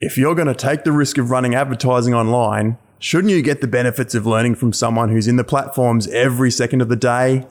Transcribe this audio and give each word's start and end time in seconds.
If 0.00 0.16
you're 0.16 0.36
going 0.36 0.46
to 0.46 0.54
take 0.54 0.84
the 0.84 0.92
risk 0.92 1.18
of 1.18 1.32
running 1.32 1.56
advertising 1.56 2.14
online, 2.14 2.78
shouldn't 3.00 3.32
you 3.32 3.42
get 3.42 3.60
the 3.60 3.66
benefits 3.66 4.14
of 4.14 4.26
learning 4.26 4.54
from 4.54 4.72
someone 4.72 5.08
who's 5.08 5.26
in 5.26 5.34
the 5.34 5.42
platforms 5.42 6.06
every 6.10 6.52
second 6.52 6.82
of 6.82 6.88
the 6.88 6.94
day? 6.94 7.44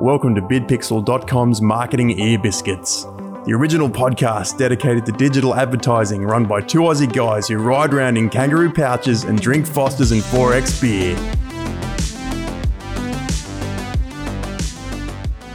Welcome 0.00 0.34
to 0.34 0.42
bidpixel.com's 0.42 1.62
Marketing 1.62 2.18
Ear 2.18 2.40
Biscuits, 2.40 3.04
the 3.44 3.52
original 3.52 3.88
podcast 3.88 4.58
dedicated 4.58 5.06
to 5.06 5.12
digital 5.12 5.54
advertising 5.54 6.24
run 6.24 6.44
by 6.44 6.60
two 6.60 6.80
Aussie 6.80 7.12
guys 7.12 7.46
who 7.46 7.58
ride 7.58 7.94
around 7.94 8.16
in 8.16 8.30
kangaroo 8.30 8.72
pouches 8.72 9.22
and 9.22 9.40
drink 9.40 9.64
Fosters 9.64 10.10
and 10.10 10.22
4X 10.22 10.82
beer. 10.82 11.45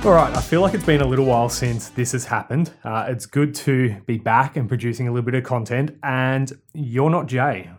All 0.03 0.13
right, 0.13 0.35
I 0.35 0.41
feel 0.41 0.61
like 0.61 0.73
it's 0.73 0.83
been 0.85 1.01
a 1.01 1.07
little 1.07 1.25
while 1.25 1.47
since 1.47 1.89
this 1.89 2.13
has 2.13 2.25
happened. 2.25 2.71
Uh, 2.83 3.05
it's 3.09 3.27
good 3.27 3.53
to 3.55 4.01
be 4.07 4.17
back 4.17 4.57
and 4.57 4.67
producing 4.67 5.07
a 5.07 5.11
little 5.11 5.23
bit 5.23 5.35
of 5.35 5.43
content. 5.43 5.95
And 6.01 6.51
you're 6.73 7.11
not 7.11 7.27
Jay. 7.27 7.69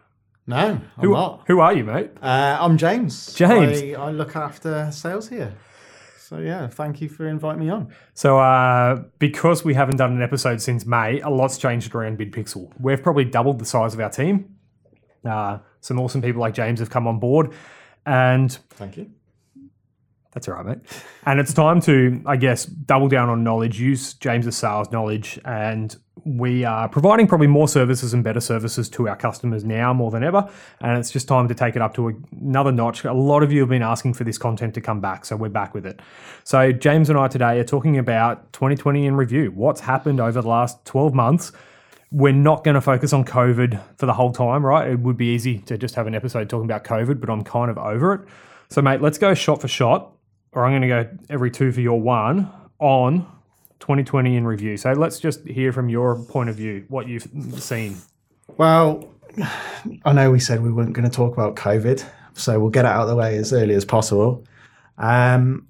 No, 0.47 0.57
I'm 0.57 0.81
Who, 1.01 1.15
not. 1.15 1.43
who 1.49 1.59
are 1.59 1.75
you, 1.75 1.83
mate? 1.83 2.13
Uh, 2.23 2.59
I'm 2.61 2.79
James. 2.79 3.35
James. 3.35 3.83
I, 3.99 4.01
I 4.01 4.11
look 4.13 4.37
after 4.37 4.89
sales 4.93 5.29
here. 5.29 5.53
So 6.17 6.39
yeah, 6.39 6.69
thank 6.69 7.01
you 7.01 7.09
for 7.09 7.27
inviting 7.27 7.59
me 7.61 7.71
on. 7.71 7.93
So, 8.15 8.39
uh, 8.39 9.03
because 9.19 9.65
we 9.65 9.75
haven't 9.75 9.97
done 9.97 10.13
an 10.13 10.23
episode 10.23 10.63
since 10.63 10.87
May, 10.87 11.21
a 11.23 11.29
lot's 11.29 11.59
changed 11.59 11.93
around 11.93 12.21
BidPixel. 12.21 12.71
We've 12.79 13.03
probably 13.03 13.25
doubled 13.25 13.59
the 13.59 13.65
size 13.67 13.95
of 13.95 14.01
our 14.01 14.11
team. 14.11 14.55
Uh, 15.29 15.59
some 15.81 15.99
awesome 15.99 16.23
people 16.23 16.41
like 16.41 16.55
James 16.55 16.79
have 16.79 16.89
come 16.89 17.09
on 17.09 17.19
board, 17.19 17.53
and 18.07 18.53
Thank 18.71 18.97
you. 18.97 19.11
That's 20.33 20.49
all 20.49 20.55
right, 20.55 20.65
mate. 20.65 20.79
And 21.27 21.39
it's 21.39 21.53
time 21.53 21.81
to, 21.83 22.23
I 22.25 22.37
guess, 22.37 22.65
double 22.65 23.09
down 23.09 23.29
on 23.29 23.45
knowledge, 23.45 23.79
use 23.79 24.15
James's 24.15 24.57
sales 24.57 24.91
knowledge, 24.91 25.39
and 25.45 25.95
we 26.25 26.65
are 26.65 26.89
providing 26.89 27.27
probably 27.27 27.49
more 27.49 27.69
services 27.69 28.15
and 28.15 28.25
better 28.25 28.41
services 28.41 28.89
to 28.91 29.09
our 29.09 29.17
customers 29.17 29.63
now 29.63 29.93
more 29.93 30.11
than 30.11 30.25
ever. 30.25 30.49
And 30.81 30.99
it's 30.99 31.11
just 31.11 31.29
time 31.29 31.49
to 31.49 31.55
take 31.55 31.77
it 31.77 31.83
up 31.83 31.93
to 31.95 32.23
another 32.41 32.73
notch. 32.73 33.05
A 33.05 33.13
lot 33.13 33.43
of 33.43 33.53
you 33.53 33.61
have 33.61 33.69
been 33.69 33.83
asking 33.83 34.15
for 34.15 34.25
this 34.25 34.39
content 34.39 34.73
to 34.75 34.81
come 34.81 35.01
back, 35.01 35.27
so 35.27 35.37
we're 35.37 35.51
back 35.51 35.75
with 35.75 35.85
it. 35.85 36.01
So 36.45 36.73
James 36.73 37.11
and 37.11 37.19
I 37.19 37.29
today 37.29 37.59
are 37.59 37.65
talking 37.65 37.99
about 37.99 38.53
2020 38.55 39.05
in 39.05 39.17
review. 39.17 39.51
What's 39.51 39.83
happened 39.83 40.19
over 40.19 40.41
the 40.41 40.49
last 40.49 40.83
12 40.87 41.13
months? 41.13 41.53
We're 42.11 42.33
not 42.33 42.65
going 42.65 42.75
to 42.75 42.81
focus 42.81 43.13
on 43.13 43.25
COVID 43.25 43.81
for 43.99 44.07
the 44.07 44.15
whole 44.15 44.33
time, 44.33 44.65
right? 44.65 44.91
It 44.91 45.01
would 45.01 45.19
be 45.19 45.27
easy 45.27 45.59
to 45.61 45.77
just 45.77 45.95
have 45.95 46.07
an 46.07 46.15
episode 46.15 46.49
talking 46.49 46.67
about 46.67 46.85
COVID, 46.85 47.21
but 47.21 47.29
I'm 47.29 47.45
kind 47.45 47.71
of 47.71 47.77
over 47.77 48.15
it. 48.15 48.21
So, 48.69 48.81
mate, 48.81 49.03
let's 49.03 49.19
go 49.19 49.35
shot 49.35 49.61
for 49.61 49.69
shot 49.69 50.13
or 50.53 50.65
I'm 50.65 50.73
going 50.73 50.83
to 50.83 50.89
go 50.89 51.09
every 51.31 51.51
two 51.51 51.73
for 51.73 51.81
your 51.81 52.01
one 52.01 52.51
on 52.79 53.27
2020 53.81 54.37
in 54.37 54.47
review. 54.47 54.77
So 54.77 54.93
let's 54.93 55.19
just 55.19 55.47
hear 55.47 55.73
from 55.73 55.89
your 55.89 56.17
point 56.25 56.51
of 56.51 56.57
view 56.57 56.85
what 56.89 57.09
you've 57.09 57.29
seen. 57.59 57.97
Well, 58.57 59.09
I 60.05 60.13
know 60.13 60.31
we 60.31 60.41
said 60.41 60.63
we 60.63 60.73
weren't 60.73 60.93
going 60.93 61.09
to 61.09 61.15
talk 61.15 61.33
about 61.33 61.57
COVID, 61.57 62.05
so 62.35 62.61
we'll 62.61 62.71
get 62.71 62.85
it 62.85 62.89
out 62.89 63.03
of 63.03 63.09
the 63.09 63.17
way 63.17 63.37
as 63.37 63.53
early 63.53 63.75
as 63.75 63.85
possible. 63.85 64.45
Um, 64.99 65.67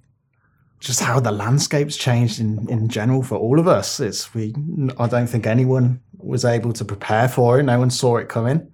just 0.80 1.00
how 1.00 1.20
the 1.20 1.30
landscape's 1.30 1.97
changed 1.97 2.41
in, 2.41 2.69
in 2.69 2.88
general 2.88 3.22
for 3.22 3.36
all 3.36 3.60
of 3.60 3.69
us. 3.69 4.00
It's 4.00 4.34
we. 4.34 4.53
I 4.98 5.06
don't 5.06 5.28
think 5.28 5.47
anyone 5.47 6.00
was 6.19 6.44
able 6.44 6.72
to 6.72 6.84
prepare 6.84 7.28
for 7.28 7.60
it. 7.60 7.62
No 7.62 7.78
one 7.78 7.91
saw 7.91 8.16
it 8.16 8.28
coming. 8.28 8.70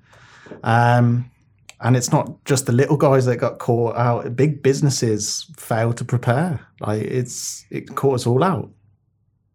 Um, 0.62 1.30
and 1.80 1.96
it's 1.96 2.10
not 2.10 2.44
just 2.44 2.66
the 2.66 2.72
little 2.72 2.96
guys 2.96 3.26
that 3.26 3.36
got 3.36 3.58
caught 3.58 3.96
out. 3.96 4.34
Big 4.34 4.62
businesses 4.62 5.50
failed 5.56 5.96
to 5.98 6.04
prepare. 6.04 6.66
Like 6.80 7.02
it's 7.02 7.64
it 7.70 7.94
caught 7.94 8.14
us 8.14 8.26
all 8.26 8.42
out. 8.42 8.70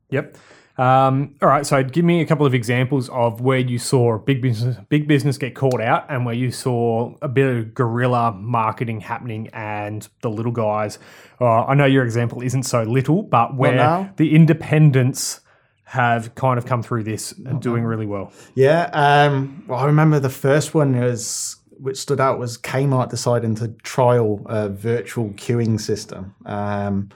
Yep. 0.10 0.38
Um, 0.76 1.36
all 1.42 1.50
right. 1.50 1.66
So 1.66 1.84
give 1.84 2.04
me 2.04 2.22
a 2.22 2.26
couple 2.26 2.46
of 2.46 2.54
examples 2.54 3.10
of 3.10 3.42
where 3.42 3.60
you 3.60 3.78
saw 3.78 4.18
big 4.18 4.42
business, 4.42 4.78
big 4.90 5.08
business 5.08 5.38
get 5.38 5.54
caught 5.54 5.82
out, 5.82 6.06
and 6.10 6.26
where 6.26 6.34
you 6.34 6.52
saw 6.52 7.16
a 7.22 7.28
bit 7.28 7.56
of 7.56 7.74
guerrilla 7.74 8.32
marketing 8.32 9.02
happening, 9.02 9.50
and 9.54 10.08
the 10.22 10.30
little 10.30 10.52
guys. 10.52 11.00
Uh, 11.40 11.66
I 11.66 11.76
know 11.76 11.86
your 11.86 12.06
example 12.06 12.42
isn't 12.42 12.64
so 12.64 12.84
little, 12.84 13.22
but 13.22 13.56
where 13.56 14.12
the 14.18 14.34
independents 14.34 15.42
have 15.86 16.34
kind 16.34 16.58
of 16.58 16.66
come 16.66 16.82
through 16.82 17.04
this 17.04 17.34
and 17.34 17.62
doing 17.62 17.84
really 17.84 18.08
well. 18.08 18.32
Yeah. 18.56 18.90
Um, 18.94 19.64
well, 19.68 19.78
I 19.78 19.86
remember 19.86 20.20
the 20.20 20.30
first 20.30 20.74
one 20.74 21.00
was 21.00 21.58
which 21.78 21.98
stood 21.98 22.20
out 22.20 22.40
was 22.40 22.58
Kmart 22.58 23.10
deciding 23.10 23.56
to 23.56 23.70
trial 23.84 24.42
a 24.46 24.70
virtual 24.70 25.30
queuing 25.32 25.80
system. 25.80 26.36
Um, 26.46 27.10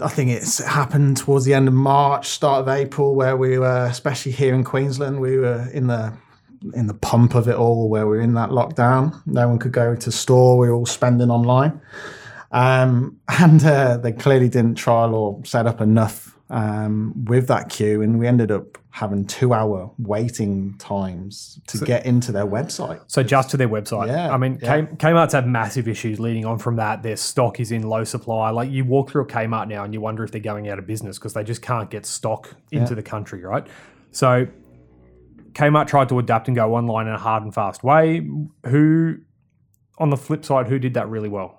I 0.00 0.08
think 0.08 0.30
it's 0.30 0.58
happened 0.58 1.16
towards 1.16 1.44
the 1.44 1.54
end 1.54 1.66
of 1.66 1.74
March, 1.74 2.28
start 2.28 2.60
of 2.60 2.68
April, 2.68 3.16
where 3.16 3.36
we 3.36 3.58
were, 3.58 3.86
especially 3.86 4.32
here 4.32 4.54
in 4.54 4.62
Queensland, 4.62 5.20
we 5.20 5.38
were 5.38 5.68
in 5.72 5.88
the 5.88 6.12
in 6.74 6.88
the 6.88 6.94
pump 6.94 7.34
of 7.34 7.46
it 7.48 7.54
all, 7.54 7.88
where 7.88 8.06
we 8.06 8.16
were 8.16 8.22
in 8.22 8.34
that 8.34 8.50
lockdown. 8.50 9.20
No 9.26 9.48
one 9.48 9.58
could 9.58 9.72
go 9.72 9.94
to 9.94 10.12
store. 10.12 10.58
We 10.58 10.68
were 10.68 10.74
all 10.74 10.86
spending 10.86 11.30
online, 11.30 11.80
um, 12.50 13.18
and 13.28 13.64
uh, 13.64 13.96
they 13.98 14.12
clearly 14.12 14.48
didn't 14.48 14.76
trial 14.76 15.14
or 15.14 15.44
set 15.44 15.66
up 15.66 15.80
enough 15.80 16.36
um, 16.50 17.24
with 17.26 17.48
that 17.48 17.68
queue, 17.68 18.02
and 18.02 18.18
we 18.18 18.26
ended 18.26 18.50
up 18.50 18.78
having 18.90 19.24
two 19.26 19.52
hour 19.52 19.92
waiting 19.98 20.76
times 20.78 21.60
to 21.68 21.78
get 21.84 22.04
into 22.04 22.32
their 22.32 22.46
website. 22.46 23.00
So 23.06 23.22
just 23.22 23.50
to 23.50 23.56
their 23.56 23.68
website. 23.68 24.08
Yeah, 24.08 24.32
I 24.32 24.36
mean, 24.38 24.58
yeah. 24.60 24.82
Kmart's 24.82 25.34
have 25.34 25.46
massive 25.46 25.86
issues 25.86 26.18
leading 26.18 26.44
on 26.44 26.58
from 26.58 26.76
that. 26.76 27.02
Their 27.02 27.16
stock 27.16 27.60
is 27.60 27.70
in 27.70 27.82
low 27.82 28.02
supply. 28.02 28.50
Like 28.50 28.70
you 28.70 28.84
walk 28.84 29.10
through 29.10 29.22
a 29.22 29.26
Kmart 29.26 29.68
now 29.68 29.84
and 29.84 29.94
you 29.94 30.00
wonder 30.00 30.24
if 30.24 30.32
they're 30.32 30.40
going 30.40 30.68
out 30.68 30.80
of 30.80 30.86
business 30.86 31.16
because 31.16 31.34
they 31.34 31.44
just 31.44 31.62
can't 31.62 31.90
get 31.90 32.06
stock 32.06 32.56
into 32.72 32.96
the 32.96 33.02
country, 33.02 33.42
right? 33.44 33.66
So 34.10 34.48
Kmart 35.52 35.86
tried 35.86 36.08
to 36.08 36.18
adapt 36.18 36.48
and 36.48 36.56
go 36.56 36.74
online 36.74 37.06
in 37.06 37.14
a 37.14 37.18
hard 37.18 37.44
and 37.44 37.54
fast 37.54 37.84
way. 37.84 38.26
Who, 38.66 39.18
on 39.98 40.10
the 40.10 40.16
flip 40.16 40.44
side, 40.44 40.66
who 40.66 40.80
did 40.80 40.94
that 40.94 41.08
really 41.08 41.28
well? 41.28 41.57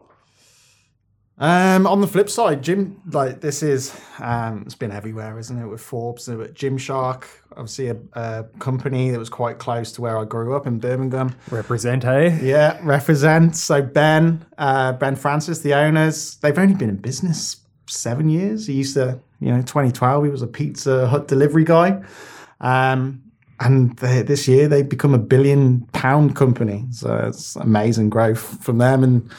Um, 1.41 1.87
on 1.87 2.01
the 2.01 2.07
flip 2.07 2.29
side, 2.29 2.61
Jim, 2.61 3.01
like 3.11 3.39
this 3.39 3.63
is, 3.63 3.97
um, 4.19 4.63
it's 4.65 4.75
been 4.75 4.91
everywhere, 4.91 5.39
isn't 5.39 5.57
it? 5.57 5.65
With 5.65 5.79
Forbes, 5.79 6.27
uh, 6.27 6.35
with 6.35 6.53
Gymshark, 6.53 7.23
obviously 7.51 7.87
a, 7.87 7.97
a 8.13 8.43
company 8.59 9.09
that 9.11 9.19
was 9.19 9.29
quite 9.29 9.57
close 9.57 9.93
to 9.93 10.01
where 10.01 10.17
I 10.17 10.25
grew 10.25 10.53
up 10.53 10.67
in 10.67 10.79
Birmingham. 10.79 11.33
Represent, 11.49 12.03
hey? 12.03 12.37
Yeah, 12.43 12.77
represent. 12.83 13.55
So 13.55 13.81
Ben, 13.81 14.45
uh, 14.57 14.91
Ben 14.93 15.15
Francis, 15.15 15.59
the 15.59 15.73
owners, 15.73 16.35
they've 16.37 16.57
only 16.57 16.75
been 16.75 16.89
in 16.89 16.97
business 16.97 17.61
seven 17.85 18.27
years. 18.27 18.67
He 18.67 18.73
used 18.73 18.95
to, 18.95 19.21
you 19.39 19.53
know, 19.53 19.61
2012, 19.61 20.25
he 20.25 20.29
was 20.29 20.41
a 20.41 20.47
Pizza 20.47 21.07
Hut 21.07 21.29
delivery 21.29 21.63
guy. 21.63 22.03
Um, 22.59 23.23
and 23.61 23.95
they, 23.97 24.23
this 24.23 24.45
year 24.45 24.67
they've 24.67 24.87
become 24.87 25.13
a 25.13 25.19
billion 25.19 25.85
pound 25.93 26.35
company. 26.35 26.85
So 26.91 27.15
it's 27.15 27.55
amazing 27.55 28.09
growth 28.09 28.61
from 28.61 28.77
them. 28.79 29.05
And, 29.05 29.31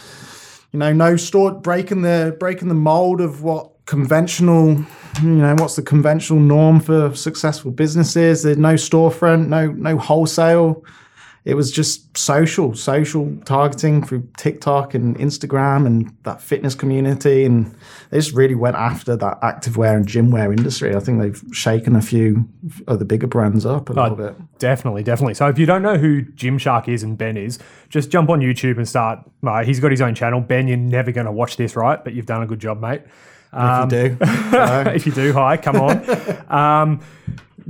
you 0.72 0.78
know, 0.78 0.92
no 0.92 1.16
store 1.16 1.52
breaking 1.52 2.02
the 2.02 2.36
breaking 2.38 2.68
the 2.68 2.74
mold 2.74 3.20
of 3.20 3.42
what 3.42 3.70
conventional, 3.86 4.76
you 5.22 5.28
know, 5.28 5.54
what's 5.58 5.76
the 5.76 5.82
conventional 5.82 6.38
norm 6.38 6.80
for 6.80 7.14
successful 7.14 7.70
businesses. 7.70 8.44
There's 8.44 8.56
no 8.56 8.74
storefront, 8.74 9.48
no 9.48 9.72
no 9.72 9.98
wholesale. 9.98 10.84
It 11.44 11.54
was 11.54 11.72
just 11.72 12.16
social, 12.18 12.74
social 12.74 13.34
targeting 13.46 14.04
through 14.04 14.28
TikTok 14.36 14.92
and 14.92 15.16
Instagram 15.16 15.86
and 15.86 16.14
that 16.24 16.42
fitness 16.42 16.74
community, 16.74 17.44
and 17.44 17.74
they 18.10 18.18
just 18.18 18.34
really 18.34 18.54
went 18.54 18.76
after 18.76 19.16
that 19.16 19.40
activewear 19.40 19.96
and 19.96 20.06
gymwear 20.06 20.54
industry. 20.54 20.94
I 20.94 21.00
think 21.00 21.20
they've 21.20 21.42
shaken 21.52 21.96
a 21.96 22.02
few 22.02 22.46
of 22.86 22.98
the 22.98 23.06
bigger 23.06 23.26
brands 23.26 23.64
up 23.64 23.88
a 23.88 23.94
little 23.94 24.16
bit. 24.16 24.36
Definitely, 24.58 25.02
definitely. 25.02 25.34
So 25.34 25.48
if 25.48 25.58
you 25.58 25.64
don't 25.64 25.82
know 25.82 25.96
who 25.96 26.22
Gymshark 26.22 26.88
is 26.88 27.02
and 27.02 27.16
Ben 27.16 27.38
is, 27.38 27.58
just 27.88 28.10
jump 28.10 28.28
on 28.28 28.40
YouTube 28.40 28.76
and 28.76 28.86
start. 28.86 29.20
Uh, 29.42 29.64
he's 29.64 29.80
got 29.80 29.90
his 29.90 30.02
own 30.02 30.14
channel. 30.14 30.42
Ben, 30.42 30.68
you're 30.68 30.76
never 30.76 31.10
going 31.10 31.26
to 31.26 31.32
watch 31.32 31.56
this, 31.56 31.74
right? 31.74 32.02
But 32.04 32.12
you've 32.12 32.26
done 32.26 32.42
a 32.42 32.46
good 32.46 32.60
job, 32.60 32.80
mate. 32.80 33.02
if 33.52 33.92
you 33.92 34.08
do, 34.08 34.16
if 34.90 35.06
you 35.06 35.12
do, 35.12 35.32
hi, 35.32 35.56
come 35.56 35.76
on. 35.76 36.52
um, 36.52 37.00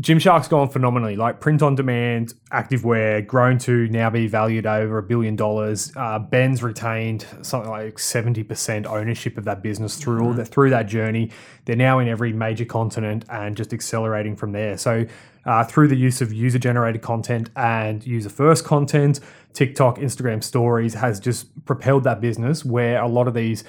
Gymshark's 0.00 0.48
gone 0.48 0.70
phenomenally. 0.70 1.16
Like 1.16 1.40
print 1.40 1.60
on 1.62 1.74
demand, 1.74 2.32
activewear, 2.52 3.26
grown 3.26 3.58
to 3.58 3.86
now 3.88 4.08
be 4.08 4.26
valued 4.26 4.64
over 4.64 4.98
a 4.98 5.02
billion 5.02 5.36
dollars. 5.36 5.92
Uh, 5.94 6.18
Ben's 6.18 6.62
retained 6.62 7.26
something 7.42 7.70
like 7.70 7.98
seventy 7.98 8.42
percent 8.42 8.86
ownership 8.86 9.36
of 9.36 9.44
that 9.44 9.62
business 9.62 9.96
through 9.96 10.24
all 10.24 10.32
that 10.34 10.46
through 10.48 10.70
that 10.70 10.84
journey. 10.84 11.30
They're 11.66 11.76
now 11.76 11.98
in 11.98 12.08
every 12.08 12.32
major 12.32 12.64
continent 12.64 13.24
and 13.28 13.56
just 13.56 13.72
accelerating 13.72 14.36
from 14.36 14.52
there. 14.52 14.76
So. 14.76 15.06
Uh, 15.46 15.64
through 15.64 15.88
the 15.88 15.96
use 15.96 16.20
of 16.20 16.34
user 16.34 16.58
generated 16.58 17.00
content 17.00 17.48
and 17.56 18.06
user 18.06 18.28
first 18.28 18.62
content, 18.62 19.20
TikTok, 19.54 19.96
Instagram 19.96 20.44
stories 20.44 20.92
has 20.92 21.18
just 21.18 21.64
propelled 21.64 22.04
that 22.04 22.20
business 22.20 22.62
where 22.62 23.00
a 23.00 23.08
lot 23.08 23.26
of 23.26 23.32
these 23.32 23.64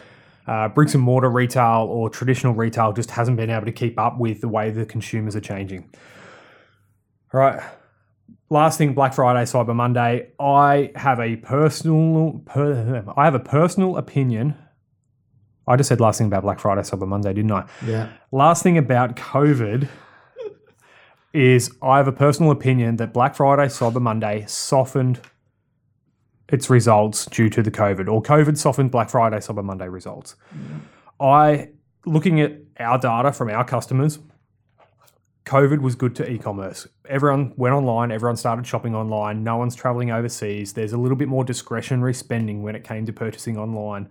uh, 0.47 0.67
bricks 0.67 0.95
and 0.95 1.01
mortar 1.01 1.29
retail 1.29 1.88
or 1.89 2.09
traditional 2.09 2.53
retail 2.53 2.91
just 2.91 3.09
hasn't 3.11 3.38
been 3.38 3.50
able 3.50 3.65
to 3.65 3.71
keep 3.71 3.97
up 3.97 4.19
with 4.19 4.41
the 4.41 4.50
way 4.50 4.69
the 4.69 4.85
consumers 4.85 5.33
are 5.33 5.39
changing. 5.39 5.89
All 7.33 7.39
right. 7.39 7.61
Last 8.49 8.77
thing, 8.77 8.93
Black 8.93 9.13
Friday, 9.13 9.43
Cyber 9.43 9.75
Monday. 9.75 10.31
I 10.39 10.91
have 10.95 11.19
a 11.19 11.37
personal, 11.37 12.41
per, 12.45 13.05
I 13.15 13.25
have 13.25 13.35
a 13.35 13.39
personal 13.39 13.95
opinion. 13.97 14.55
I 15.65 15.77
just 15.77 15.87
said 15.87 16.01
last 16.01 16.17
thing 16.17 16.27
about 16.27 16.43
Black 16.43 16.59
Friday, 16.59 16.81
Cyber 16.81 17.07
Monday, 17.07 17.33
didn't 17.33 17.51
I? 17.51 17.65
yeah. 17.85 18.09
Last 18.31 18.63
thing 18.63 18.77
about 18.77 19.15
COVID. 19.15 19.87
is 21.33 21.71
I 21.81 21.97
have 21.97 22.07
a 22.07 22.11
personal 22.11 22.51
opinion 22.51 22.97
that 22.97 23.13
Black 23.13 23.35
Friday, 23.35 23.67
Cyber 23.67 24.01
Monday 24.01 24.43
softened 24.47 25.21
its 26.49 26.69
results 26.69 27.25
due 27.27 27.49
to 27.49 27.63
the 27.63 27.71
COVID, 27.71 28.11
or 28.11 28.21
COVID 28.21 28.57
softened 28.57 28.91
Black 28.91 29.09
Friday, 29.09 29.37
Cyber 29.37 29.63
Monday 29.63 29.87
results. 29.87 30.35
I, 31.19 31.69
looking 32.05 32.41
at 32.41 32.57
our 32.79 32.97
data 32.97 33.31
from 33.31 33.49
our 33.49 33.63
customers, 33.63 34.19
COVID 35.51 35.81
was 35.81 35.95
good 35.95 36.15
to 36.15 36.31
e-commerce. 36.31 36.88
Everyone 37.09 37.51
went 37.57 37.75
online, 37.75 38.09
everyone 38.09 38.38
started 38.38 38.65
shopping 38.65 38.95
online, 38.95 39.44
no 39.44 39.57
one's 39.57 39.75
traveling 39.75 40.09
overseas. 40.09 40.71
There's 40.71 40.94
a 40.94 40.98
little 40.98 41.18
bit 41.18 41.27
more 41.27 41.44
discretionary 41.44 42.13
spending 42.13 42.63
when 42.63 42.74
it 42.74 42.86
came 42.86 43.06
to 43.06 43.12
purchasing 43.12 43.57
online. 43.57 44.09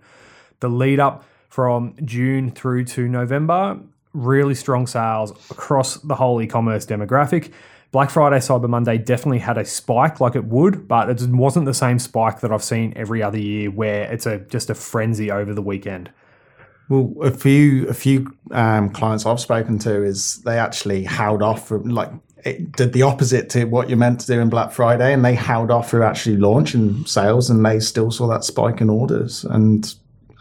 The 0.59 0.69
lead 0.69 0.99
up 0.99 1.25
from 1.49 1.95
June 2.05 2.51
through 2.51 2.85
to 2.85 3.07
November, 3.07 3.79
really 4.13 4.53
strong 4.53 4.85
sales 4.85 5.31
across 5.49 5.95
the 5.95 6.13
whole 6.13 6.39
e-commerce 6.43 6.85
demographic. 6.85 7.51
Black 7.91 8.11
Friday, 8.11 8.37
Cyber 8.37 8.69
Monday 8.69 8.99
definitely 8.99 9.39
had 9.39 9.57
a 9.57 9.65
spike 9.65 10.21
like 10.21 10.35
it 10.35 10.45
would, 10.45 10.87
but 10.87 11.09
it 11.09 11.27
wasn't 11.27 11.65
the 11.65 11.73
same 11.73 11.97
spike 11.97 12.41
that 12.41 12.51
I've 12.51 12.63
seen 12.63 12.93
every 12.95 13.23
other 13.23 13.39
year 13.39 13.71
where 13.71 14.03
it's 14.03 14.27
a 14.27 14.37
just 14.37 14.69
a 14.69 14.75
frenzy 14.75 15.31
over 15.31 15.55
the 15.55 15.63
weekend. 15.63 16.11
Well, 16.91 17.13
a 17.25 17.31
few 17.31 17.87
a 17.87 17.93
few 17.93 18.35
um, 18.51 18.89
clients 18.89 19.25
I've 19.25 19.39
spoken 19.39 19.79
to 19.79 20.03
is 20.03 20.39
they 20.43 20.59
actually 20.59 21.05
held 21.05 21.41
off 21.41 21.69
from 21.69 21.83
like 21.85 22.09
it 22.43 22.73
did 22.73 22.91
the 22.91 23.03
opposite 23.03 23.49
to 23.51 23.63
what 23.65 23.87
you're 23.87 23.97
meant 23.97 24.19
to 24.21 24.27
do 24.27 24.41
in 24.41 24.49
Black 24.49 24.73
Friday, 24.73 25.13
and 25.13 25.23
they 25.23 25.33
held 25.33 25.71
off 25.71 25.89
through 25.89 26.03
actually 26.03 26.35
launching 26.35 27.05
sales, 27.05 27.49
and 27.49 27.65
they 27.65 27.79
still 27.79 28.11
saw 28.11 28.27
that 28.27 28.43
spike 28.43 28.81
in 28.81 28.89
orders. 28.89 29.45
And 29.45 29.93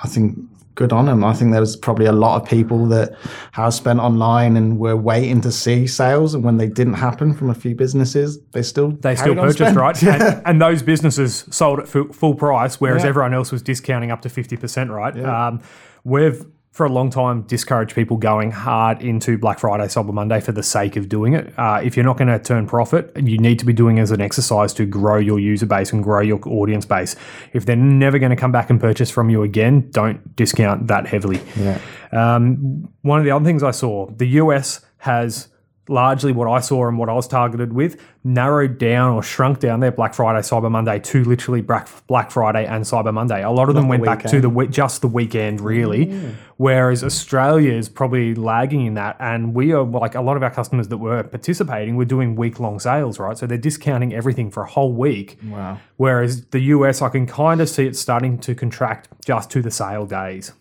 I 0.02 0.08
think 0.08 0.38
good 0.74 0.92
on 0.92 1.06
them. 1.06 1.22
I 1.22 1.34
think 1.34 1.52
there 1.52 1.60
was 1.60 1.76
probably 1.76 2.06
a 2.06 2.12
lot 2.12 2.40
of 2.42 2.48
people 2.48 2.86
that 2.86 3.14
have 3.52 3.72
spent 3.74 4.00
online 4.00 4.56
and 4.56 4.78
were 4.78 4.96
waiting 4.96 5.40
to 5.42 5.52
see 5.52 5.86
sales, 5.86 6.34
and 6.34 6.42
when 6.42 6.56
they 6.56 6.66
didn't 6.68 6.94
happen 6.94 7.32
from 7.32 7.50
a 7.50 7.54
few 7.54 7.76
businesses, 7.76 8.40
they 8.52 8.62
still 8.62 8.90
They 8.90 9.14
still 9.14 9.36
purchased, 9.36 9.76
right? 9.76 10.02
Yeah. 10.02 10.16
And, 10.38 10.46
and 10.46 10.60
those 10.62 10.82
businesses 10.82 11.44
sold 11.50 11.78
at 11.78 11.86
full, 11.86 12.12
full 12.12 12.34
price, 12.34 12.80
whereas 12.80 13.04
Yeah. 13.04 13.10
everyone 13.10 13.34
else 13.34 13.52
was 13.52 13.62
discounting 13.62 14.10
up 14.10 14.22
to 14.22 14.28
50%, 14.28 14.90
right? 14.90 15.16
Um, 15.22 15.60
we've, 16.04 16.44
for 16.72 16.86
a 16.86 16.88
long 16.88 17.10
time, 17.10 17.42
discouraged 17.42 17.94
people 17.94 18.16
going 18.16 18.50
hard 18.50 19.02
into 19.02 19.36
Black 19.36 19.58
Friday, 19.58 19.84
Cyber 19.84 20.12
Monday 20.12 20.40
for 20.40 20.52
the 20.52 20.62
sake 20.62 20.96
of 20.96 21.08
doing 21.08 21.34
it. 21.34 21.52
Uh, 21.58 21.80
if 21.82 21.96
you're 21.96 22.04
not 22.04 22.16
going 22.16 22.28
to 22.28 22.38
turn 22.38 22.66
profit, 22.66 23.10
you 23.16 23.38
need 23.38 23.58
to 23.58 23.64
be 23.64 23.72
doing 23.72 23.98
it 23.98 24.02
as 24.02 24.10
an 24.10 24.20
exercise 24.20 24.72
to 24.74 24.86
grow 24.86 25.18
your 25.18 25.38
user 25.38 25.66
base 25.66 25.92
and 25.92 26.02
grow 26.02 26.20
your 26.20 26.40
audience 26.48 26.86
base. 26.86 27.16
If 27.52 27.66
they're 27.66 27.76
never 27.76 28.18
going 28.18 28.30
to 28.30 28.36
come 28.36 28.52
back 28.52 28.70
and 28.70 28.80
purchase 28.80 29.10
from 29.10 29.30
you 29.30 29.42
again, 29.42 29.90
don't 29.90 30.34
discount 30.36 30.86
that 30.86 31.06
heavily. 31.06 31.40
Yeah. 31.56 31.80
Um, 32.12 32.88
one 33.02 33.18
of 33.18 33.24
the 33.24 33.30
other 33.30 33.44
things 33.44 33.62
I 33.62 33.72
saw, 33.72 34.10
the 34.10 34.26
US 34.26 34.80
has 34.98 35.48
largely 35.90 36.32
what 36.32 36.48
I 36.48 36.60
saw 36.60 36.88
and 36.88 36.96
what 36.98 37.08
I 37.08 37.12
was 37.12 37.26
targeted 37.26 37.72
with 37.72 38.00
narrowed 38.22 38.78
down 38.78 39.12
or 39.12 39.22
shrunk 39.22 39.60
down 39.60 39.80
their 39.80 39.90
Black 39.90 40.14
Friday, 40.14 40.40
Cyber 40.40 40.70
Monday 40.70 40.98
to 40.98 41.24
literally 41.24 41.62
Black 41.62 42.30
Friday 42.30 42.66
and 42.66 42.84
Cyber 42.84 43.12
Monday. 43.12 43.42
A 43.42 43.50
lot 43.50 43.68
of 43.68 43.74
them 43.74 43.88
went 43.88 44.04
back 44.04 44.24
to 44.24 44.40
the 44.40 44.66
just 44.70 45.00
the 45.00 45.08
weekend, 45.08 45.60
really. 45.60 46.34
Whereas 46.56 47.02
Australia 47.02 47.72
is 47.72 47.88
probably 47.88 48.34
lagging 48.34 48.84
in 48.84 48.94
that, 48.94 49.16
and 49.18 49.54
we 49.54 49.72
are 49.72 49.82
like 49.82 50.14
a 50.14 50.20
lot 50.20 50.36
of 50.36 50.42
our 50.42 50.50
customers 50.50 50.88
that 50.88 50.98
were 50.98 51.22
participating 51.22 51.96
were 51.96 52.04
doing 52.04 52.36
week 52.36 52.60
long 52.60 52.78
sales, 52.78 53.18
right? 53.18 53.36
So 53.36 53.46
they're 53.46 53.58
discounting 53.58 54.12
everything 54.12 54.50
for 54.50 54.62
a 54.62 54.68
whole 54.68 54.92
week. 54.92 55.38
Wow. 55.44 55.78
Whereas 55.96 56.44
the 56.46 56.60
US, 56.60 57.00
I 57.00 57.08
can 57.08 57.26
kind 57.26 57.60
of 57.60 57.68
see 57.68 57.86
it 57.86 57.96
starting 57.96 58.38
to 58.40 58.54
contract 58.54 59.08
just 59.24 59.50
to 59.52 59.62
the 59.62 59.70
sale 59.70 60.06
days. 60.06 60.52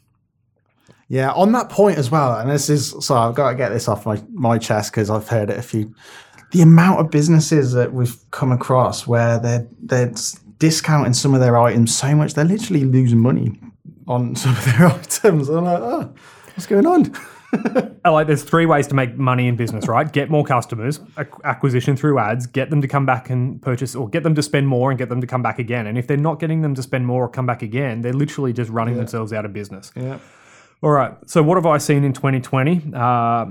Yeah, 1.09 1.31
on 1.31 1.51
that 1.53 1.69
point 1.69 1.97
as 1.97 2.11
well, 2.11 2.37
and 2.37 2.49
this 2.49 2.69
is 2.69 2.93
so 3.01 3.15
I've 3.15 3.33
got 3.33 3.49
to 3.49 3.55
get 3.55 3.69
this 3.69 3.87
off 3.87 4.05
my, 4.05 4.21
my 4.31 4.59
chest 4.59 4.91
because 4.91 5.09
I've 5.09 5.27
heard 5.27 5.49
it 5.49 5.57
a 5.57 5.63
few. 5.63 5.93
The 6.51 6.61
amount 6.61 6.99
of 6.99 7.09
businesses 7.09 7.73
that 7.73 7.93
we've 7.93 8.15
come 8.29 8.51
across 8.51 9.07
where 9.07 9.39
they're 9.39 9.67
they're 9.81 10.13
discounting 10.59 11.13
some 11.13 11.33
of 11.33 11.39
their 11.39 11.57
items 11.57 11.95
so 11.95 12.13
much 12.15 12.33
they're 12.33 12.43
literally 12.43 12.83
losing 12.83 13.19
money 13.19 13.57
on 14.07 14.35
some 14.35 14.55
of 14.55 14.65
their 14.65 14.85
items. 14.85 15.49
I'm 15.49 15.65
like, 15.65 15.79
oh, 15.81 16.13
what's 16.53 16.67
going 16.67 16.85
on? 16.85 17.15
I 17.51 17.89
oh, 18.05 18.13
like 18.13 18.27
there's 18.27 18.43
three 18.43 18.67
ways 18.67 18.85
to 18.87 18.93
make 18.93 19.17
money 19.17 19.47
in 19.47 19.55
business, 19.55 19.87
right? 19.87 20.11
Get 20.11 20.29
more 20.29 20.43
customers, 20.43 20.99
acquisition 21.43 21.95
through 21.95 22.19
ads, 22.19 22.45
get 22.45 22.69
them 22.69 22.81
to 22.81 22.87
come 22.87 23.07
back 23.07 23.31
and 23.31 23.59
purchase, 23.59 23.95
or 23.95 24.07
get 24.07 24.21
them 24.21 24.35
to 24.35 24.43
spend 24.43 24.67
more 24.67 24.91
and 24.91 24.99
get 24.99 25.09
them 25.09 25.21
to 25.21 25.25
come 25.25 25.41
back 25.41 25.57
again. 25.57 25.87
And 25.87 25.97
if 25.97 26.05
they're 26.05 26.17
not 26.17 26.39
getting 26.39 26.61
them 26.61 26.75
to 26.75 26.83
spend 26.83 27.07
more 27.07 27.23
or 27.23 27.29
come 27.29 27.47
back 27.47 27.63
again, 27.63 28.03
they're 28.03 28.13
literally 28.13 28.53
just 28.53 28.69
running 28.69 28.97
themselves 28.97 29.33
out 29.33 29.45
of 29.45 29.53
business. 29.53 29.91
Yeah. 29.95 30.19
All 30.81 30.91
right. 30.91 31.13
So 31.25 31.43
what 31.43 31.55
have 31.55 31.65
I 31.65 31.77
seen 31.77 32.03
in 32.03 32.13
2020? 32.13 32.93
Uh, 32.93 33.45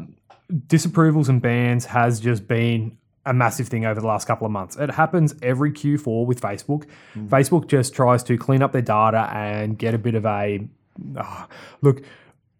disapprovals 0.66 1.28
and 1.28 1.42
bans 1.42 1.84
has 1.84 2.20
just 2.20 2.48
been 2.48 2.96
a 3.26 3.34
massive 3.34 3.68
thing 3.68 3.84
over 3.84 4.00
the 4.00 4.06
last 4.06 4.26
couple 4.26 4.46
of 4.46 4.52
months. 4.52 4.76
It 4.76 4.90
happens 4.90 5.34
every 5.42 5.70
Q4 5.70 6.24
with 6.24 6.40
Facebook. 6.40 6.86
Facebook 7.14 7.68
just 7.68 7.94
tries 7.94 8.22
to 8.24 8.38
clean 8.38 8.62
up 8.62 8.72
their 8.72 8.82
data 8.82 9.28
and 9.34 9.78
get 9.78 9.92
a 9.92 9.98
bit 9.98 10.14
of 10.14 10.24
a 10.24 10.66
ah, 11.16 11.46
look. 11.82 12.02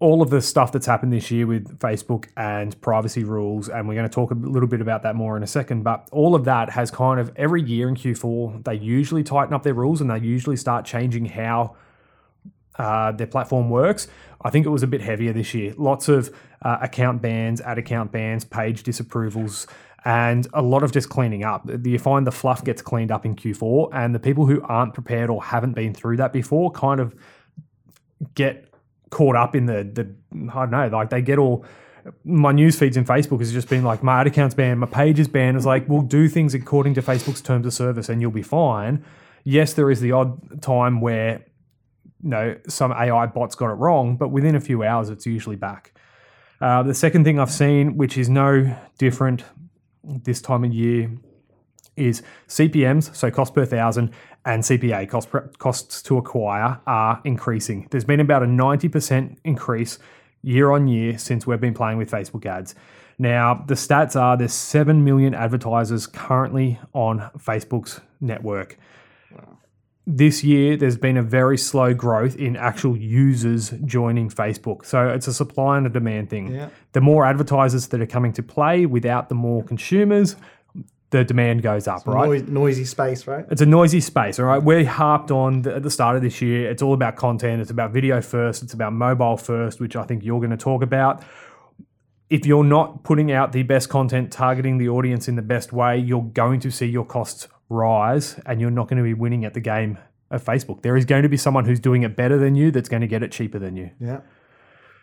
All 0.00 0.22
of 0.22 0.30
the 0.30 0.40
stuff 0.40 0.70
that's 0.70 0.86
happened 0.86 1.12
this 1.12 1.28
year 1.32 1.44
with 1.44 1.80
Facebook 1.80 2.28
and 2.36 2.80
privacy 2.80 3.24
rules, 3.24 3.68
and 3.68 3.88
we're 3.88 3.94
going 3.94 4.08
to 4.08 4.14
talk 4.14 4.30
a 4.30 4.34
little 4.34 4.68
bit 4.68 4.80
about 4.80 5.02
that 5.02 5.16
more 5.16 5.36
in 5.36 5.42
a 5.42 5.46
second. 5.46 5.82
But 5.82 6.08
all 6.12 6.36
of 6.36 6.44
that 6.44 6.70
has 6.70 6.92
kind 6.92 7.18
of 7.18 7.32
every 7.34 7.62
year 7.62 7.88
in 7.88 7.96
Q4, 7.96 8.62
they 8.62 8.74
usually 8.74 9.24
tighten 9.24 9.54
up 9.54 9.64
their 9.64 9.74
rules 9.74 10.00
and 10.00 10.08
they 10.08 10.20
usually 10.20 10.54
start 10.54 10.84
changing 10.84 11.24
how 11.24 11.74
uh, 12.78 13.12
their 13.12 13.26
platform 13.26 13.70
works. 13.70 14.08
I 14.42 14.50
think 14.50 14.66
it 14.66 14.70
was 14.70 14.82
a 14.82 14.86
bit 14.86 15.00
heavier 15.00 15.32
this 15.32 15.52
year. 15.54 15.74
Lots 15.76 16.08
of 16.08 16.34
uh, 16.62 16.78
account 16.80 17.20
bans, 17.20 17.60
ad 17.60 17.78
account 17.78 18.12
bans, 18.12 18.44
page 18.44 18.84
disapprovals, 18.84 19.66
and 20.04 20.46
a 20.54 20.62
lot 20.62 20.82
of 20.82 20.92
just 20.92 21.08
cleaning 21.08 21.44
up. 21.44 21.68
You 21.84 21.98
find 21.98 22.26
the 22.26 22.32
fluff 22.32 22.64
gets 22.64 22.80
cleaned 22.80 23.10
up 23.10 23.26
in 23.26 23.34
Q4, 23.34 23.90
and 23.92 24.14
the 24.14 24.20
people 24.20 24.46
who 24.46 24.62
aren't 24.62 24.94
prepared 24.94 25.28
or 25.28 25.42
haven't 25.42 25.72
been 25.72 25.92
through 25.92 26.18
that 26.18 26.32
before 26.32 26.70
kind 26.70 27.00
of 27.00 27.14
get 28.34 28.72
caught 29.10 29.36
up 29.36 29.56
in 29.56 29.66
the 29.66 29.84
the 29.84 30.14
I 30.52 30.62
don't 30.62 30.70
know, 30.70 30.88
like 30.88 31.10
they 31.10 31.22
get 31.22 31.38
all 31.38 31.64
my 32.24 32.52
news 32.52 32.78
feeds 32.78 32.96
in 32.96 33.04
Facebook 33.04 33.40
has 33.40 33.52
just 33.52 33.68
been 33.68 33.84
like 33.84 34.02
my 34.02 34.20
ad 34.20 34.26
account's 34.26 34.54
banned, 34.54 34.80
my 34.80 34.86
page 34.86 35.18
is 35.18 35.28
banned. 35.28 35.56
It's 35.56 35.66
like 35.66 35.88
we'll 35.88 36.02
do 36.02 36.28
things 36.28 36.54
according 36.54 36.94
to 36.94 37.02
Facebook's 37.02 37.40
terms 37.40 37.66
of 37.66 37.74
service 37.74 38.08
and 38.08 38.20
you'll 38.20 38.30
be 38.30 38.42
fine. 38.42 39.04
Yes, 39.44 39.74
there 39.74 39.90
is 39.90 40.00
the 40.00 40.12
odd 40.12 40.62
time 40.62 41.00
where 41.00 41.44
you 42.22 42.30
know 42.30 42.56
some 42.68 42.92
AI 42.92 43.26
bots 43.26 43.54
got 43.54 43.70
it 43.70 43.74
wrong, 43.74 44.16
but 44.16 44.28
within 44.28 44.54
a 44.54 44.60
few 44.60 44.82
hours 44.82 45.10
it's 45.10 45.26
usually 45.26 45.56
back. 45.56 45.92
Uh, 46.60 46.82
the 46.82 46.94
second 46.94 47.24
thing 47.24 47.38
I've 47.38 47.50
seen, 47.50 47.96
which 47.96 48.18
is 48.18 48.28
no 48.28 48.76
different 48.98 49.44
this 50.02 50.40
time 50.40 50.64
of 50.64 50.72
year, 50.72 51.10
is 51.96 52.22
CPMS, 52.48 53.14
so 53.14 53.30
cost 53.30 53.54
per 53.54 53.64
thousand, 53.64 54.12
and 54.44 54.62
CPA, 54.62 55.08
cost 55.08 55.30
per, 55.30 55.48
costs 55.58 56.02
to 56.02 56.16
acquire, 56.16 56.80
are 56.86 57.20
increasing. 57.24 57.86
There's 57.90 58.04
been 58.04 58.20
about 58.20 58.42
a 58.42 58.46
90% 58.46 59.36
increase 59.44 59.98
year 60.42 60.70
on 60.70 60.88
year 60.88 61.18
since 61.18 61.46
we've 61.46 61.60
been 61.60 61.74
playing 61.74 61.98
with 61.98 62.10
Facebook 62.10 62.46
ads. 62.46 62.74
Now, 63.18 63.64
the 63.66 63.74
stats 63.74 64.18
are 64.18 64.36
there's 64.36 64.52
7 64.52 65.04
million 65.04 65.34
advertisers 65.34 66.06
currently 66.06 66.78
on 66.92 67.30
Facebook's 67.36 68.00
network. 68.20 68.78
This 70.10 70.42
year, 70.42 70.74
there's 70.74 70.96
been 70.96 71.18
a 71.18 71.22
very 71.22 71.58
slow 71.58 71.92
growth 71.92 72.34
in 72.36 72.56
actual 72.56 72.96
users 72.96 73.74
joining 73.84 74.30
Facebook. 74.30 74.86
So 74.86 75.06
it's 75.10 75.26
a 75.26 75.34
supply 75.34 75.76
and 75.76 75.86
a 75.86 75.90
demand 75.90 76.30
thing. 76.30 76.54
Yeah. 76.54 76.70
The 76.92 77.02
more 77.02 77.26
advertisers 77.26 77.88
that 77.88 78.00
are 78.00 78.06
coming 78.06 78.32
to 78.32 78.42
play 78.42 78.86
without 78.86 79.28
the 79.28 79.34
more 79.34 79.62
consumers, 79.62 80.34
the 81.10 81.24
demand 81.24 81.60
goes 81.60 81.86
up, 81.86 82.06
right? 82.06 82.26
Noisy, 82.26 82.50
noisy 82.50 82.84
space, 82.86 83.26
right? 83.26 83.44
It's 83.50 83.60
a 83.60 83.66
noisy 83.66 84.00
space, 84.00 84.38
all 84.38 84.46
right? 84.46 84.62
We're 84.62 84.86
harped 84.86 85.30
on 85.30 85.60
the, 85.60 85.76
at 85.76 85.82
the 85.82 85.90
start 85.90 86.16
of 86.16 86.22
this 86.22 86.40
year. 86.40 86.70
It's 86.70 86.80
all 86.80 86.94
about 86.94 87.16
content. 87.16 87.60
It's 87.60 87.70
about 87.70 87.92
video 87.92 88.22
first. 88.22 88.62
It's 88.62 88.72
about 88.72 88.94
mobile 88.94 89.36
first, 89.36 89.78
which 89.78 89.94
I 89.94 90.04
think 90.04 90.24
you're 90.24 90.40
going 90.40 90.52
to 90.52 90.56
talk 90.56 90.82
about. 90.82 91.22
If 92.30 92.46
you're 92.46 92.64
not 92.64 93.04
putting 93.04 93.30
out 93.30 93.52
the 93.52 93.62
best 93.62 93.90
content, 93.90 94.32
targeting 94.32 94.78
the 94.78 94.88
audience 94.88 95.28
in 95.28 95.36
the 95.36 95.42
best 95.42 95.70
way, 95.70 95.98
you're 95.98 96.22
going 96.22 96.60
to 96.60 96.70
see 96.70 96.86
your 96.86 97.04
costs 97.04 97.46
rise 97.68 98.40
and 98.46 98.60
you're 98.60 98.70
not 98.70 98.88
going 98.88 98.98
to 98.98 99.02
be 99.02 99.14
winning 99.14 99.44
at 99.44 99.54
the 99.54 99.60
game 99.60 99.98
of 100.30 100.44
Facebook. 100.44 100.82
There 100.82 100.96
is 100.96 101.04
going 101.04 101.22
to 101.22 101.28
be 101.28 101.36
someone 101.36 101.64
who's 101.64 101.80
doing 101.80 102.02
it 102.02 102.16
better 102.16 102.38
than 102.38 102.54
you 102.54 102.70
that's 102.70 102.88
going 102.88 103.02
to 103.02 103.06
get 103.06 103.22
it 103.22 103.32
cheaper 103.32 103.58
than 103.58 103.76
you. 103.76 103.90
Yeah. 104.00 104.20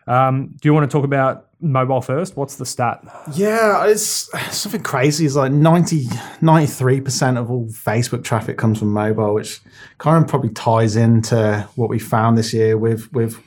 Um, 0.07 0.55
do 0.61 0.67
you 0.67 0.73
want 0.73 0.89
to 0.89 0.95
talk 0.95 1.03
about 1.03 1.47
mobile 1.59 2.01
first? 2.01 2.37
What's 2.37 2.57
the 2.57 2.65
stat? 2.65 3.03
Yeah, 3.33 3.87
it's 3.87 4.29
something 4.55 4.83
crazy. 4.83 5.25
It's 5.25 5.35
like 5.35 5.51
90, 5.51 6.05
93% 6.05 7.37
of 7.39 7.49
all 7.49 7.65
Facebook 7.69 8.23
traffic 8.23 8.57
comes 8.57 8.77
from 8.79 8.89
mobile, 8.93 9.33
which 9.33 9.61
kind 9.97 10.23
of 10.23 10.29
probably 10.29 10.51
ties 10.51 10.95
into 10.95 11.67
what 11.75 11.89
we 11.89 11.97
found 11.97 12.37
this 12.37 12.53
year 12.53 12.77
with, 12.77 13.11
with 13.13 13.41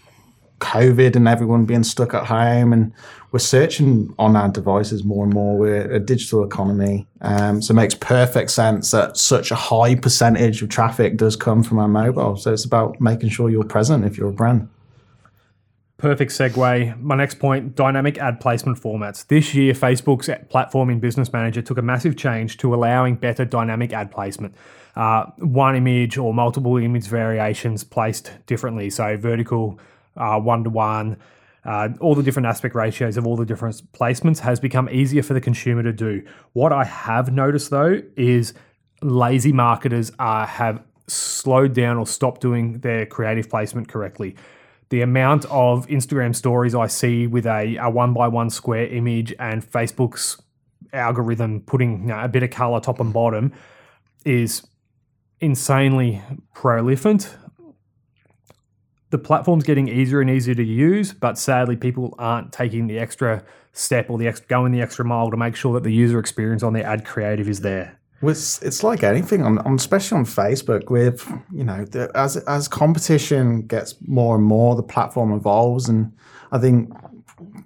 COVID 0.60 1.16
and 1.16 1.28
everyone 1.28 1.64
being 1.64 1.84
stuck 1.84 2.14
at 2.14 2.26
home. 2.26 2.72
And 2.72 2.92
we're 3.30 3.38
searching 3.38 4.14
on 4.18 4.36
our 4.36 4.48
devices 4.48 5.04
more 5.04 5.24
and 5.24 5.32
more. 5.32 5.56
We're 5.56 5.90
a 5.92 6.00
digital 6.00 6.44
economy. 6.44 7.06
Um, 7.20 7.60
so 7.60 7.72
it 7.72 7.76
makes 7.76 7.94
perfect 7.94 8.50
sense 8.50 8.90
that 8.92 9.16
such 9.16 9.50
a 9.50 9.54
high 9.54 9.94
percentage 9.94 10.62
of 10.62 10.68
traffic 10.68 11.16
does 11.16 11.36
come 11.36 11.62
from 11.62 11.78
our 11.78 11.88
mobile. 11.88 12.36
So 12.36 12.52
it's 12.52 12.64
about 12.64 13.00
making 13.00 13.30
sure 13.30 13.50
you're 13.50 13.64
present 13.64 14.04
if 14.04 14.16
you're 14.16 14.30
a 14.30 14.32
brand. 14.32 14.68
Perfect 15.98 16.30
segue. 16.30 17.00
My 17.02 17.16
next 17.16 17.40
point 17.40 17.74
dynamic 17.74 18.18
ad 18.18 18.38
placement 18.38 18.80
formats. 18.80 19.26
This 19.26 19.52
year, 19.52 19.74
Facebook's 19.74 20.30
platform 20.48 20.90
in 20.90 21.00
Business 21.00 21.32
Manager 21.32 21.60
took 21.60 21.76
a 21.76 21.82
massive 21.82 22.16
change 22.16 22.56
to 22.58 22.72
allowing 22.72 23.16
better 23.16 23.44
dynamic 23.44 23.92
ad 23.92 24.12
placement. 24.12 24.54
Uh, 24.94 25.26
one 25.38 25.74
image 25.74 26.16
or 26.16 26.32
multiple 26.32 26.76
image 26.76 27.08
variations 27.08 27.82
placed 27.82 28.30
differently. 28.46 28.90
So, 28.90 29.16
vertical, 29.16 29.80
one 30.18 30.64
to 30.64 30.70
one, 30.70 31.16
all 32.00 32.14
the 32.14 32.22
different 32.22 32.46
aspect 32.46 32.74
ratios 32.74 33.16
of 33.16 33.26
all 33.26 33.36
the 33.36 33.46
different 33.46 33.80
placements 33.92 34.38
has 34.40 34.60
become 34.60 34.88
easier 34.90 35.22
for 35.22 35.34
the 35.34 35.40
consumer 35.40 35.82
to 35.82 35.92
do. 35.92 36.22
What 36.52 36.72
I 36.72 36.84
have 36.84 37.32
noticed 37.32 37.70
though 37.70 38.02
is 38.16 38.54
lazy 39.02 39.52
marketers 39.52 40.12
have 40.18 40.82
slowed 41.06 41.72
down 41.72 41.96
or 41.96 42.06
stopped 42.06 42.40
doing 42.40 42.80
their 42.80 43.06
creative 43.06 43.48
placement 43.48 43.88
correctly 43.88 44.36
the 44.90 45.02
amount 45.02 45.44
of 45.46 45.86
Instagram 45.88 46.34
stories 46.34 46.74
I 46.74 46.86
see 46.86 47.26
with 47.26 47.46
a, 47.46 47.76
a 47.76 47.90
one 47.90 48.14
by 48.14 48.28
one 48.28 48.50
square 48.50 48.86
image 48.86 49.34
and 49.38 49.64
Facebook's 49.64 50.40
algorithm 50.92 51.60
putting 51.60 52.02
you 52.02 52.06
know, 52.08 52.20
a 52.20 52.28
bit 52.28 52.42
of 52.42 52.50
color 52.50 52.80
top 52.80 53.00
and 53.00 53.12
bottom 53.12 53.52
is 54.24 54.66
insanely 55.40 56.22
prolific. 56.54 57.22
The 59.10 59.18
platform's 59.18 59.64
getting 59.64 59.88
easier 59.88 60.20
and 60.20 60.28
easier 60.28 60.54
to 60.54 60.62
use, 60.62 61.12
but 61.12 61.38
sadly, 61.38 61.76
people 61.76 62.14
aren't 62.18 62.52
taking 62.52 62.86
the 62.86 62.98
extra 62.98 63.42
step 63.72 64.10
or 64.10 64.18
the 64.18 64.30
going 64.48 64.72
the 64.72 64.82
extra 64.82 65.04
mile 65.04 65.30
to 65.30 65.36
make 65.36 65.56
sure 65.56 65.72
that 65.74 65.82
the 65.82 65.92
user 65.92 66.18
experience 66.18 66.62
on 66.62 66.72
their 66.72 66.84
ad 66.84 67.04
creative 67.04 67.48
is 67.48 67.60
there. 67.60 67.98
It's, 68.20 68.60
it's 68.62 68.82
like 68.82 69.04
anything, 69.04 69.42
on, 69.42 69.58
on, 69.58 69.76
especially 69.76 70.18
on 70.18 70.24
Facebook. 70.24 70.90
With 70.90 71.30
you 71.52 71.64
know, 71.64 71.84
the, 71.84 72.10
as 72.14 72.36
as 72.36 72.68
competition 72.68 73.62
gets 73.62 73.94
more 74.06 74.34
and 74.36 74.44
more, 74.44 74.74
the 74.74 74.82
platform 74.82 75.32
evolves, 75.32 75.88
and 75.88 76.12
I 76.50 76.58
think 76.58 76.92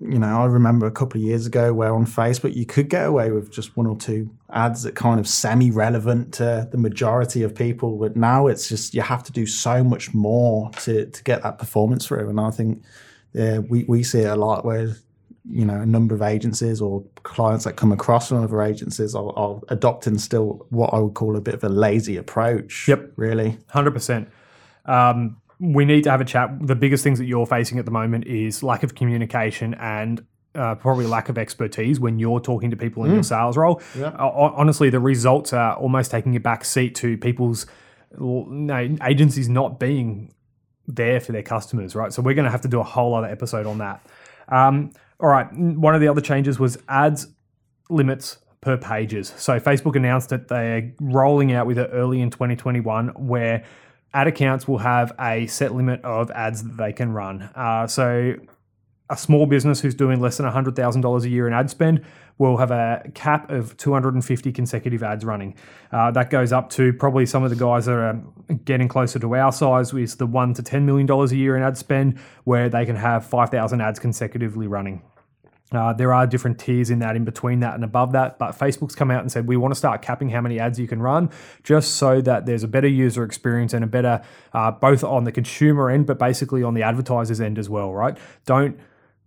you 0.04 0.18
know, 0.18 0.42
I 0.42 0.46
remember 0.46 0.86
a 0.86 0.90
couple 0.90 1.20
of 1.20 1.26
years 1.26 1.46
ago 1.46 1.72
where 1.72 1.94
on 1.94 2.06
Facebook 2.06 2.56
you 2.56 2.66
could 2.66 2.88
get 2.88 3.06
away 3.06 3.30
with 3.30 3.52
just 3.52 3.76
one 3.76 3.86
or 3.86 3.96
two 3.96 4.30
ads 4.52 4.82
that 4.82 4.96
kind 4.96 5.20
of 5.20 5.28
semi-relevant 5.28 6.34
to 6.34 6.68
the 6.70 6.78
majority 6.78 7.42
of 7.42 7.54
people, 7.54 7.98
but 7.98 8.16
now 8.16 8.48
it's 8.48 8.68
just 8.68 8.94
you 8.94 9.02
have 9.02 9.22
to 9.24 9.32
do 9.32 9.46
so 9.46 9.84
much 9.84 10.12
more 10.12 10.70
to 10.82 11.06
to 11.06 11.22
get 11.22 11.42
that 11.42 11.58
performance 11.58 12.06
through, 12.06 12.28
and 12.28 12.40
I 12.40 12.50
think 12.50 12.82
yeah, 13.32 13.58
we 13.58 13.84
we 13.84 14.02
see 14.02 14.20
it 14.20 14.30
a 14.30 14.36
lot 14.36 14.64
where 14.64 14.96
you 15.48 15.64
know 15.64 15.80
a 15.80 15.86
number 15.86 16.14
of 16.14 16.22
agencies 16.22 16.80
or 16.80 17.04
clients 17.22 17.64
that 17.64 17.76
come 17.76 17.92
across 17.92 18.28
from 18.28 18.42
other 18.42 18.62
agencies 18.62 19.14
are, 19.14 19.32
are, 19.36 19.60
adopting 19.68 20.18
still 20.18 20.66
what 20.70 20.92
I 20.92 20.98
would 20.98 21.14
call 21.14 21.36
a 21.36 21.40
bit 21.40 21.54
of 21.54 21.64
a 21.64 21.68
lazy 21.68 22.16
approach. 22.16 22.88
Yep, 22.88 23.12
really, 23.16 23.58
hundred 23.68 23.90
um, 23.90 23.94
percent. 23.94 24.28
We 25.62 25.84
need 25.84 26.04
to 26.04 26.10
have 26.10 26.20
a 26.20 26.24
chat. 26.24 26.50
The 26.60 26.74
biggest 26.74 27.04
things 27.04 27.18
that 27.18 27.26
you're 27.26 27.46
facing 27.46 27.78
at 27.78 27.84
the 27.84 27.90
moment 27.90 28.26
is 28.26 28.62
lack 28.62 28.82
of 28.82 28.94
communication 28.94 29.74
and 29.74 30.24
uh, 30.54 30.74
probably 30.74 31.06
lack 31.06 31.28
of 31.28 31.38
expertise 31.38 32.00
when 32.00 32.18
you're 32.18 32.40
talking 32.40 32.70
to 32.70 32.76
people 32.76 33.04
in 33.04 33.14
your 33.14 33.22
sales 33.22 33.56
role. 33.56 33.80
Yeah. 33.96 34.08
Uh, 34.08 34.52
honestly, 34.56 34.90
the 34.90 35.00
results 35.00 35.52
are 35.52 35.74
almost 35.76 36.10
taking 36.10 36.36
a 36.36 36.40
back 36.40 36.64
seat 36.64 36.94
to 36.96 37.16
people's 37.16 37.66
no, 38.18 38.96
agencies 39.02 39.48
not 39.48 39.78
being 39.78 40.34
there 40.86 41.20
for 41.20 41.32
their 41.32 41.42
customers, 41.42 41.94
right? 41.94 42.12
So 42.12 42.22
we're 42.22 42.34
going 42.34 42.44
to 42.44 42.50
have 42.50 42.60
to 42.62 42.68
do 42.68 42.80
a 42.80 42.84
whole 42.84 43.14
other 43.14 43.28
episode 43.28 43.66
on 43.66 43.78
that. 43.78 44.04
Um, 44.48 44.90
all 45.20 45.28
right. 45.28 45.46
One 45.52 45.94
of 45.94 46.00
the 46.00 46.08
other 46.08 46.20
changes 46.20 46.58
was 46.58 46.76
ads 46.88 47.28
limits 47.88 48.38
per 48.60 48.76
pages. 48.76 49.32
So 49.36 49.58
Facebook 49.58 49.96
announced 49.96 50.30
that 50.30 50.48
they're 50.48 50.92
rolling 51.00 51.52
out 51.52 51.66
with 51.66 51.78
it 51.78 51.90
early 51.92 52.20
in 52.20 52.30
2021 52.30 53.08
where 53.08 53.64
ad 54.14 54.26
accounts 54.26 54.68
will 54.68 54.78
have 54.78 55.12
a 55.20 55.46
set 55.46 55.74
limit 55.74 56.02
of 56.04 56.30
ads 56.30 56.62
that 56.62 56.76
they 56.76 56.92
can 56.92 57.12
run. 57.12 57.42
Uh, 57.54 57.86
so 57.86 58.34
a 59.10 59.16
small 59.16 59.46
business 59.46 59.80
who's 59.80 59.94
doing 59.94 60.20
less 60.20 60.38
than 60.38 60.46
$100,000 60.46 61.22
a 61.22 61.28
year 61.28 61.46
in 61.46 61.52
ad 61.52 61.68
spend 61.70 62.02
will 62.38 62.56
have 62.56 62.70
a 62.70 63.10
cap 63.14 63.50
of 63.50 63.76
250 63.76 64.52
consecutive 64.52 65.02
ads 65.02 65.24
running. 65.24 65.54
Uh, 65.92 66.10
that 66.10 66.30
goes 66.30 66.52
up 66.52 66.70
to 66.70 66.92
probably 66.94 67.26
some 67.26 67.44
of 67.44 67.50
the 67.50 67.56
guys 67.56 67.86
that 67.86 67.92
are 67.92 68.20
getting 68.64 68.88
closer 68.88 69.18
to 69.18 69.34
our 69.36 69.52
size, 69.52 69.92
with 69.92 70.16
the 70.18 70.26
one 70.26 70.54
to 70.54 70.62
$10 70.62 70.84
million 70.84 71.10
a 71.10 71.26
year 71.34 71.56
in 71.56 71.62
ad 71.62 71.76
spend, 71.76 72.18
where 72.44 72.68
they 72.68 72.86
can 72.86 72.96
have 72.96 73.24
5,000 73.26 73.80
ads 73.80 73.98
consecutively 73.98 74.66
running. 74.66 75.02
Uh, 75.74 75.92
there 75.92 76.12
are 76.12 76.26
different 76.26 76.58
tiers 76.58 76.90
in 76.90 76.98
that, 77.00 77.16
in 77.16 77.24
between 77.24 77.60
that 77.60 77.74
and 77.74 77.84
above 77.84 78.12
that. 78.12 78.38
But 78.38 78.58
Facebook's 78.58 78.94
come 78.94 79.10
out 79.10 79.20
and 79.20 79.30
said 79.30 79.46
we 79.46 79.56
want 79.56 79.72
to 79.72 79.78
start 79.78 80.02
capping 80.02 80.30
how 80.30 80.40
many 80.40 80.58
ads 80.58 80.78
you 80.78 80.86
can 80.86 81.00
run, 81.00 81.30
just 81.62 81.94
so 81.94 82.20
that 82.22 82.46
there's 82.46 82.62
a 82.62 82.68
better 82.68 82.88
user 82.88 83.24
experience 83.24 83.72
and 83.72 83.84
a 83.84 83.86
better, 83.86 84.22
uh, 84.52 84.70
both 84.70 85.02
on 85.04 85.24
the 85.24 85.32
consumer 85.32 85.90
end, 85.90 86.06
but 86.06 86.18
basically 86.18 86.62
on 86.62 86.74
the 86.74 86.82
advertiser's 86.82 87.40
end 87.40 87.58
as 87.58 87.68
well. 87.68 87.92
Right? 87.92 88.16
Don't 88.46 88.78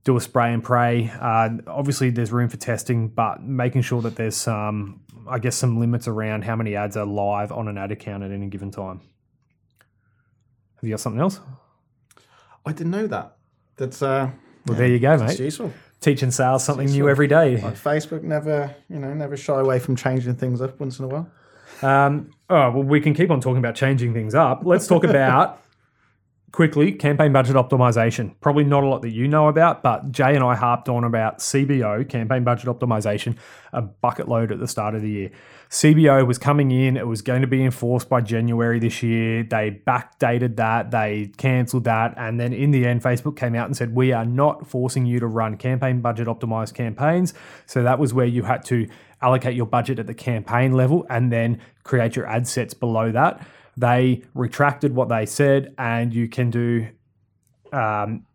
do 0.03 0.15
a 0.15 0.21
spray 0.21 0.53
and 0.53 0.63
pray. 0.63 1.11
Uh, 1.19 1.49
obviously, 1.67 2.09
there's 2.09 2.31
room 2.31 2.49
for 2.49 2.57
testing, 2.57 3.07
but 3.07 3.43
making 3.43 3.81
sure 3.81 4.01
that 4.03 4.15
there's 4.15 4.35
some, 4.35 5.01
I 5.27 5.39
guess, 5.39 5.55
some 5.55 5.79
limits 5.79 6.07
around 6.07 6.43
how 6.43 6.55
many 6.55 6.75
ads 6.75 6.95
are 6.95 7.05
live 7.05 7.51
on 7.51 7.67
an 7.67 7.77
ad 7.77 7.91
account 7.91 8.23
at 8.23 8.31
any 8.31 8.47
given 8.47 8.71
time. 8.71 9.01
Have 10.75 10.83
you 10.83 10.91
got 10.91 10.99
something 10.99 11.21
else? 11.21 11.39
I 12.65 12.71
didn't 12.71 12.91
know 12.91 13.07
that. 13.07 13.37
That's 13.77 14.01
uh. 14.01 14.31
Well, 14.65 14.75
yeah, 14.75 14.79
there 14.79 14.87
you 14.87 14.99
go, 14.99 15.17
mate. 15.17 15.31
It's 15.31 15.39
useful 15.39 15.73
teaching 16.05 16.31
sales 16.31 16.63
something 16.63 16.87
new 16.87 17.09
every 17.09 17.27
day. 17.27 17.59
Like 17.59 17.75
Facebook 17.75 18.21
never, 18.23 18.73
you 18.89 18.99
know, 18.99 19.13
never 19.13 19.35
shy 19.35 19.59
away 19.59 19.79
from 19.79 19.95
changing 19.95 20.35
things 20.35 20.61
up 20.61 20.79
once 20.79 20.99
in 20.99 21.05
a 21.05 21.07
while. 21.07 21.29
Um, 21.81 22.31
oh 22.49 22.71
well, 22.71 22.83
we 22.83 23.01
can 23.01 23.13
keep 23.13 23.31
on 23.31 23.41
talking 23.41 23.57
about 23.57 23.75
changing 23.75 24.13
things 24.13 24.35
up. 24.35 24.61
Let's 24.63 24.87
talk 24.87 25.03
about 25.03 25.61
quickly 26.51 26.91
campaign 26.91 27.33
budget 27.33 27.55
optimization. 27.55 28.33
Probably 28.39 28.63
not 28.63 28.83
a 28.83 28.87
lot 28.87 29.01
that 29.01 29.11
you 29.11 29.27
know 29.27 29.47
about, 29.47 29.83
but 29.83 30.11
Jay 30.11 30.35
and 30.35 30.43
I 30.43 30.55
harped 30.55 30.87
on 30.87 31.03
about 31.03 31.39
CBO, 31.39 32.07
campaign 32.07 32.43
budget 32.43 32.67
optimization, 32.67 33.35
a 33.73 33.81
bucket 33.81 34.29
load 34.29 34.51
at 34.51 34.59
the 34.59 34.67
start 34.67 34.95
of 34.95 35.01
the 35.01 35.09
year. 35.09 35.31
CBO 35.69 36.25
was 36.25 36.37
coming 36.37 36.71
in, 36.71 36.95
it 36.95 37.07
was 37.07 37.21
going 37.21 37.41
to 37.41 37.47
be 37.47 37.63
enforced 37.63 38.07
by 38.07 38.21
January 38.21 38.79
this 38.79 39.03
year. 39.03 39.43
They 39.43 39.81
backdated 39.85 40.55
that, 40.55 40.91
they 40.91 41.31
cancelled 41.37 41.83
that, 41.85 42.13
and 42.15 42.39
then 42.39 42.53
in 42.53 42.71
the 42.71 42.85
end, 42.85 43.01
Facebook 43.01 43.35
came 43.35 43.55
out 43.55 43.65
and 43.65 43.75
said, 43.75 43.93
We 43.93 44.13
are 44.13 44.25
not 44.25 44.67
forcing 44.67 45.05
you 45.05 45.19
to 45.19 45.27
run 45.27 45.57
campaign 45.57 45.99
budget 45.99 46.27
optimized 46.27 46.73
campaigns. 46.73 47.33
So 47.65 47.83
that 47.83 47.99
was 47.99 48.13
where 48.13 48.25
you 48.27 48.43
had 48.43 48.63
to 48.65 48.87
allocate 49.21 49.55
your 49.55 49.65
budget 49.65 49.99
at 49.99 50.07
the 50.07 50.13
campaign 50.13 50.71
level 50.71 51.05
and 51.09 51.31
then 51.31 51.59
create 51.83 52.15
your 52.15 52.27
ad 52.27 52.47
sets 52.47 52.73
below 52.73 53.11
that. 53.11 53.45
They 53.77 54.23
retracted 54.33 54.95
what 54.95 55.09
they 55.09 55.25
said, 55.25 55.73
and 55.77 56.13
you 56.13 56.27
can 56.27 56.49
do 56.49 56.87
um, 57.73 58.25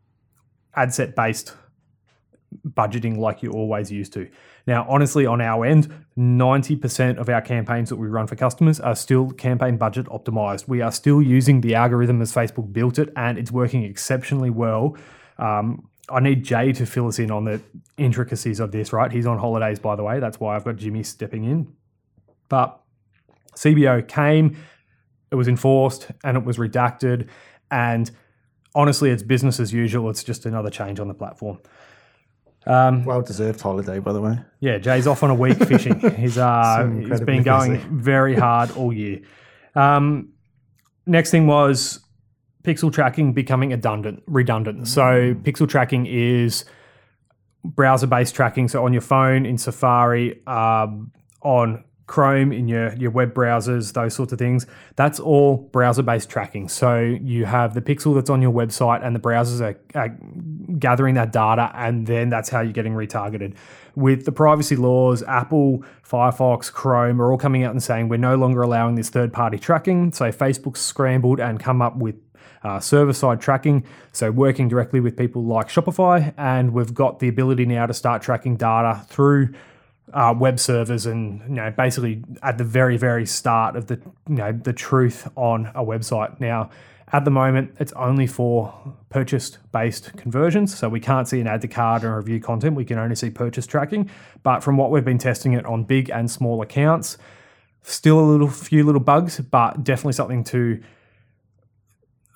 ad 0.75 0.92
set 0.92 1.16
based 1.16 1.54
budgeting 2.68 3.16
like 3.16 3.42
you 3.42 3.52
always 3.52 3.90
used 3.90 4.12
to. 4.12 4.28
Now, 4.66 4.87
honestly, 4.88 5.25
on 5.26 5.40
our 5.40 5.64
end, 5.64 5.92
90% 6.18 7.18
of 7.18 7.28
our 7.28 7.40
campaigns 7.40 7.88
that 7.88 7.97
we 7.97 8.09
run 8.09 8.26
for 8.26 8.37
customers 8.37 8.78
are 8.80 8.94
still 8.94 9.30
campaign 9.30 9.76
budget 9.76 10.06
optimized. 10.06 10.68
We 10.68 10.80
are 10.80 10.92
still 10.92 11.23
using 11.23 11.61
the 11.61 11.75
algorithm 11.75 12.20
as 12.20 12.32
Facebook 12.32 12.73
built 12.73 12.99
it, 12.99 13.12
and 13.16 13.38
it's 13.38 13.50
working 13.50 13.85
exceptionally 13.85 14.50
well. 14.50 14.97
Um, 15.38 15.88
I 16.11 16.20
need 16.20 16.44
Jay 16.44 16.73
to 16.73 16.87
fill 16.87 17.06
us 17.06 17.18
in 17.18 17.30
on 17.30 17.44
the 17.44 17.61
intricacies 17.97 18.61
of 18.61 18.73
this, 18.73 18.92
right? 18.92 19.11
He's 19.11 19.26
on 19.26 19.38
holidays, 19.38 19.78
by 19.78 19.97
the 19.97 20.02
way. 20.02 20.20
That's 20.20 20.40
why 20.40 20.56
I've 20.56 20.64
got 20.64 20.76
Jimmy 20.76 21.04
stepping 21.04 21.44
in. 21.44 21.73
But 22.49 22.80
CBO 23.54 24.06
came, 24.06 24.56
it 25.30 25.34
was 25.34 25.49
enforced 25.49 26.10
and 26.25 26.37
it 26.37 26.44
was 26.44 26.58
redacted. 26.58 27.28
And 27.70 28.10
honestly, 28.75 29.10
it's 29.10 29.22
business 29.22 29.60
as 29.60 29.72
usual. 29.72 30.10
It's 30.10 30.25
just 30.25 30.46
another 30.46 30.70
change 30.70 31.00
on 31.00 31.08
the 31.08 31.14
platform. 31.14 31.58
Um, 32.66 33.04
well 33.04 33.22
deserved 33.22 33.60
holiday, 33.60 34.00
by 34.00 34.12
the 34.12 34.20
way. 34.20 34.38
Yeah, 34.60 34.78
Jay's 34.78 35.06
off 35.06 35.22
on 35.22 35.30
a 35.30 35.34
week 35.34 35.58
fishing. 35.64 35.99
He's 36.16 36.37
uh, 36.37 36.87
he's 37.08 37.20
been 37.22 37.42
going 37.42 37.76
busy. 37.76 37.88
very 37.90 38.34
hard 38.37 38.70
all 38.72 38.92
year. 38.92 39.22
Um, 39.75 40.34
next 41.06 41.30
thing 41.30 41.46
was 41.46 42.00
pixel 42.62 42.92
tracking 42.92 43.32
becoming 43.32 43.70
redundant. 43.70 44.22
Redundant. 44.26 44.88
So 44.88 45.34
pixel 45.42 45.68
tracking 45.68 46.04
is 46.06 46.66
browser-based 47.64 48.34
tracking. 48.34 48.68
So 48.68 48.84
on 48.84 48.92
your 48.92 49.02
phone 49.02 49.46
in 49.46 49.56
Safari, 49.56 50.46
um, 50.46 51.12
on 51.42 51.84
Chrome 52.11 52.52
in 52.52 52.67
your, 52.67 52.93
your 52.95 53.12
web 53.12 53.33
browsers, 53.33 53.93
those 53.93 54.14
sorts 54.14 54.33
of 54.33 54.38
things. 54.40 54.67
That's 54.97 55.21
all 55.21 55.59
browser 55.71 56.02
based 56.02 56.29
tracking. 56.29 56.69
So 56.69 56.99
you 56.99 57.45
have 57.45 57.73
the 57.73 57.81
pixel 57.81 58.17
that's 58.17 58.29
on 58.29 58.43
your 58.43 58.50
website, 58.50 59.07
and 59.07 59.14
the 59.14 59.21
browsers 59.21 59.61
are, 59.61 59.79
are, 59.95 60.17
gathering 60.76 61.14
that 61.14 61.31
data, 61.31 61.71
and 61.73 62.09
then 62.09 62.29
that's 62.29 62.49
how 62.49 62.62
you're 62.62 62.73
getting 62.73 62.95
retargeted. 62.95 63.55
With 63.95 64.25
the 64.25 64.33
privacy 64.33 64.75
laws, 64.75 65.23
Apple, 65.23 65.85
Firefox, 66.05 66.73
Chrome 66.73 67.23
are 67.23 67.31
all 67.31 67.38
coming 67.38 67.62
out 67.62 67.71
and 67.71 67.83
saying 67.83 68.09
we're 68.09 68.17
no 68.17 68.35
longer 68.35 68.62
allowing 68.62 68.97
this 68.97 69.09
third 69.09 69.33
party 69.33 69.57
tracking. 69.57 70.12
So 70.12 70.33
Facebook 70.33 70.76
scrambled 70.76 71.38
and 71.38 71.61
come 71.61 71.81
up 71.81 71.97
with 71.97 72.17
uh, 72.64 72.81
server 72.81 73.12
side 73.12 73.40
tracking. 73.40 73.85
So, 74.12 74.33
working 74.33 74.69
directly 74.69 74.99
with 74.99 75.17
people 75.17 75.45
like 75.45 75.69
Shopify, 75.69 76.35
and 76.37 76.73
we've 76.73 76.93
got 76.93 77.21
the 77.21 77.29
ability 77.29 77.67
now 77.67 77.87
to 77.87 77.95
start 77.95 78.21
tracking 78.21 78.57
data 78.57 79.07
through 79.09 79.55
uh, 80.12 80.35
web 80.37 80.59
servers 80.59 81.07
and 81.07 81.40
you 81.43 81.55
know 81.55 81.71
basically 81.71 82.23
at 82.43 82.59
the 82.59 82.64
very 82.64 82.97
very 82.97 83.26
start 83.26 83.76
of 83.76 83.87
the 83.87 84.00
you 84.29 84.37
know 84.37 84.52
the 84.52 84.73
truth 84.73 85.29
on 85.37 85.67
a 85.75 85.85
website 85.85 86.40
now 86.40 86.71
At 87.12 87.25
the 87.25 87.31
moment, 87.31 87.75
it's 87.81 87.93
only 87.95 88.26
for 88.26 88.73
purchase 89.09 89.59
based 89.73 90.17
conversions. 90.17 90.76
So 90.76 90.88
we 90.88 91.00
can't 91.00 91.26
see 91.26 91.40
an 91.40 91.49
add 91.49 91.62
to 91.62 91.69
cart 91.69 92.05
or 92.05 92.17
review 92.17 92.40
content. 92.40 92.76
We 92.76 92.85
can 92.85 92.99
only 92.99 93.17
see 93.17 93.31
purchase 93.31 93.67
tracking. 93.67 94.09
But 94.43 94.61
from 94.62 94.76
what 94.76 94.90
we've 94.90 95.05
been 95.05 95.19
testing 95.19 95.55
it 95.55 95.67
on 95.67 95.85
big 95.85 96.11
and 96.11 96.31
small 96.31 96.62
accounts, 96.62 97.19
still 97.83 98.21
a 98.21 98.23
little 98.23 98.49
few 98.49 98.85
little 98.85 99.00
bugs, 99.00 99.40
but 99.40 99.83
definitely 99.83 100.12
something 100.12 100.45
to 100.45 100.81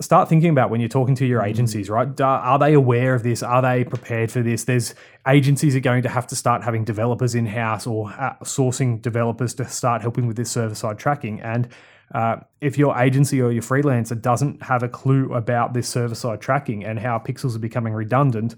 start 0.00 0.28
thinking 0.28 0.50
about 0.50 0.70
when 0.70 0.80
you're 0.80 0.88
talking 0.88 1.14
to 1.16 1.26
your 1.26 1.42
agencies, 1.42 1.88
right? 1.88 2.20
Are 2.20 2.58
they 2.58 2.74
aware 2.74 3.14
of 3.14 3.22
this? 3.22 3.42
Are 3.42 3.62
they 3.62 3.84
prepared 3.84 4.30
for 4.32 4.42
this? 4.42 4.64
There's 4.64 4.94
agencies 5.26 5.76
are 5.76 5.80
going 5.80 6.02
to 6.02 6.08
have 6.08 6.26
to 6.28 6.36
start 6.36 6.64
having 6.64 6.84
developers 6.84 7.34
in 7.34 7.46
house 7.46 7.86
or 7.86 8.10
uh, 8.10 8.34
sourcing 8.42 9.00
developers 9.00 9.54
to 9.54 9.68
start 9.68 10.02
helping 10.02 10.26
with 10.26 10.36
this 10.36 10.50
server 10.50 10.74
side 10.74 10.98
tracking. 10.98 11.40
And 11.40 11.68
uh, 12.12 12.36
if 12.60 12.76
your 12.76 12.98
agency 12.98 13.40
or 13.40 13.52
your 13.52 13.62
freelancer 13.62 14.20
doesn't 14.20 14.64
have 14.64 14.82
a 14.82 14.88
clue 14.88 15.32
about 15.32 15.74
this 15.74 15.88
server 15.88 16.14
side 16.14 16.40
tracking 16.40 16.84
and 16.84 16.98
how 16.98 17.18
pixels 17.18 17.54
are 17.54 17.60
becoming 17.60 17.92
redundant, 17.92 18.56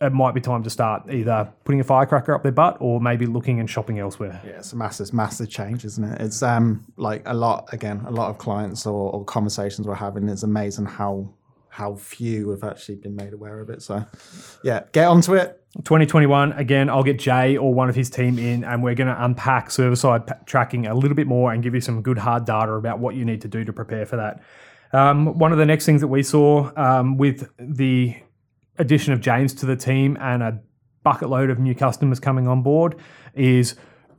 it 0.00 0.12
might 0.12 0.34
be 0.34 0.40
time 0.40 0.62
to 0.62 0.70
start 0.70 1.08
either 1.10 1.52
putting 1.64 1.80
a 1.80 1.84
firecracker 1.84 2.34
up 2.34 2.42
their 2.42 2.52
butt 2.52 2.76
or 2.80 3.00
maybe 3.00 3.26
looking 3.26 3.60
and 3.60 3.70
shopping 3.70 3.98
elsewhere. 3.98 4.40
Yeah, 4.44 4.52
it's 4.52 4.72
a 4.72 4.76
massive, 4.76 5.12
massive 5.12 5.48
change, 5.48 5.84
isn't 5.84 6.04
it? 6.04 6.20
It's 6.20 6.42
um 6.42 6.84
like 6.96 7.22
a 7.26 7.34
lot 7.34 7.72
again, 7.72 8.02
a 8.06 8.10
lot 8.10 8.30
of 8.30 8.38
clients 8.38 8.86
or, 8.86 9.10
or 9.12 9.24
conversations 9.24 9.86
we're 9.86 9.94
having. 9.94 10.28
It's 10.28 10.42
amazing 10.42 10.86
how 10.86 11.32
how 11.74 11.96
few 11.96 12.50
have 12.50 12.62
actually 12.62 12.94
been 12.94 13.16
made 13.16 13.32
aware 13.32 13.58
of 13.60 13.68
it. 13.68 13.82
So 13.82 14.04
yeah, 14.62 14.84
get 14.92 15.08
onto 15.08 15.34
it. 15.34 15.60
2021, 15.78 16.52
again, 16.52 16.88
I'll 16.88 17.02
get 17.02 17.18
Jay 17.18 17.56
or 17.56 17.74
one 17.74 17.88
of 17.88 17.96
his 17.96 18.08
team 18.08 18.38
in, 18.38 18.62
and 18.62 18.80
we're 18.80 18.94
going 18.94 19.08
to 19.08 19.24
unpack 19.24 19.72
server 19.72 19.96
side 19.96 20.24
p- 20.24 20.34
tracking 20.46 20.86
a 20.86 20.94
little 20.94 21.16
bit 21.16 21.26
more 21.26 21.52
and 21.52 21.64
give 21.64 21.74
you 21.74 21.80
some 21.80 22.00
good 22.00 22.16
hard 22.16 22.44
data 22.44 22.74
about 22.74 23.00
what 23.00 23.16
you 23.16 23.24
need 23.24 23.40
to 23.40 23.48
do 23.48 23.64
to 23.64 23.72
prepare 23.72 24.06
for 24.06 24.14
that. 24.14 24.40
Um, 24.92 25.36
one 25.36 25.50
of 25.50 25.58
the 25.58 25.66
next 25.66 25.84
things 25.84 26.00
that 26.00 26.06
we 26.06 26.22
saw 26.22 26.70
um, 26.76 27.16
with 27.16 27.50
the 27.58 28.14
addition 28.78 29.12
of 29.12 29.20
James 29.20 29.54
to 29.54 29.66
the 29.66 29.76
team 29.76 30.16
and 30.20 30.42
a 30.42 30.60
bucket 31.02 31.28
load 31.28 31.50
of 31.50 31.58
new 31.58 31.74
customers 31.74 32.18
coming 32.18 32.48
on 32.48 32.62
board 32.62 32.96
is 33.34 33.76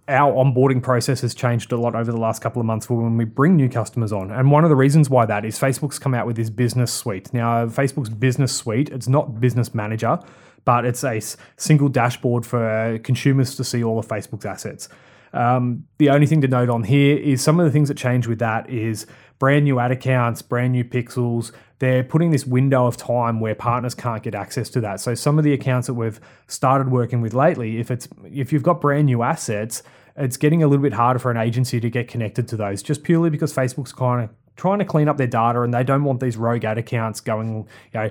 our 0.07 0.31
onboarding 0.33 0.83
process 0.83 1.21
has 1.21 1.33
changed 1.33 1.71
a 1.71 1.77
lot 1.77 1.95
over 1.95 2.11
the 2.11 2.17
last 2.17 2.41
couple 2.41 2.59
of 2.59 2.65
months 2.65 2.85
for 2.85 3.01
when 3.01 3.17
we 3.17 3.25
bring 3.25 3.55
new 3.55 3.67
customers 3.67 4.13
on. 4.13 4.29
And 4.31 4.51
one 4.51 4.63
of 4.63 4.69
the 4.69 4.75
reasons 4.75 5.09
why 5.09 5.25
that 5.25 5.43
is 5.45 5.59
Facebook's 5.59 5.97
come 5.97 6.13
out 6.13 6.27
with 6.27 6.35
this 6.35 6.51
business 6.51 6.93
suite. 6.93 7.33
Now, 7.33 7.65
Facebook's 7.65 8.09
business 8.09 8.55
suite, 8.55 8.89
it's 8.89 9.07
not 9.07 9.39
business 9.39 9.73
manager, 9.73 10.19
but 10.63 10.85
it's 10.85 11.03
a 11.03 11.19
single 11.57 11.89
dashboard 11.89 12.45
for 12.45 12.99
consumers 13.03 13.55
to 13.55 13.63
see 13.63 13.83
all 13.83 13.97
of 13.97 14.07
Facebook's 14.07 14.45
assets. 14.45 14.89
Um, 15.33 15.85
the 15.97 16.09
only 16.09 16.27
thing 16.27 16.41
to 16.41 16.47
note 16.47 16.69
on 16.69 16.83
here 16.83 17.17
is 17.17 17.43
some 17.43 17.59
of 17.59 17.65
the 17.65 17.71
things 17.71 17.89
that 17.89 17.97
change 17.97 18.27
with 18.27 18.39
that 18.39 18.69
is 18.69 19.07
brand 19.39 19.65
new 19.65 19.79
ad 19.79 19.91
accounts, 19.91 20.41
brand 20.41 20.71
new 20.71 20.83
pixels. 20.83 21.51
They're 21.79 22.03
putting 22.03 22.31
this 22.31 22.45
window 22.45 22.85
of 22.87 22.95
time 22.95 23.39
where 23.39 23.55
partners 23.55 23.93
can't 23.93 24.23
get 24.23 24.33
access 24.33 24.69
to 24.71 24.81
that. 24.81 25.01
So 25.01 25.13
some 25.13 25.37
of 25.37 25.43
the 25.43 25.53
accounts 25.53 25.87
that 25.87 25.93
we've 25.93 26.19
started 26.47 26.89
working 26.89 27.21
with 27.21 27.33
lately, 27.33 27.79
if 27.79 27.91
it's 27.91 28.07
if 28.31 28.53
you've 28.53 28.63
got 28.63 28.79
brand 28.79 29.07
new 29.07 29.23
assets, 29.23 29.83
it's 30.15 30.37
getting 30.37 30.63
a 30.63 30.67
little 30.67 30.83
bit 30.83 30.93
harder 30.93 31.19
for 31.19 31.31
an 31.31 31.37
agency 31.37 31.79
to 31.81 31.89
get 31.89 32.07
connected 32.07 32.47
to 32.47 32.57
those, 32.57 32.81
just 32.81 33.03
purely 33.03 33.29
because 33.29 33.53
Facebook's 33.53 33.91
kind 33.91 34.23
of 34.23 34.29
trying 34.55 34.79
to 34.79 34.85
clean 34.85 35.09
up 35.09 35.17
their 35.17 35.27
data 35.27 35.61
and 35.61 35.73
they 35.73 35.83
don't 35.83 36.05
want 36.05 36.21
these 36.21 36.37
rogue 36.37 36.63
ad 36.63 36.77
accounts 36.77 37.19
going, 37.19 37.67
you 37.93 37.99
know 37.99 38.09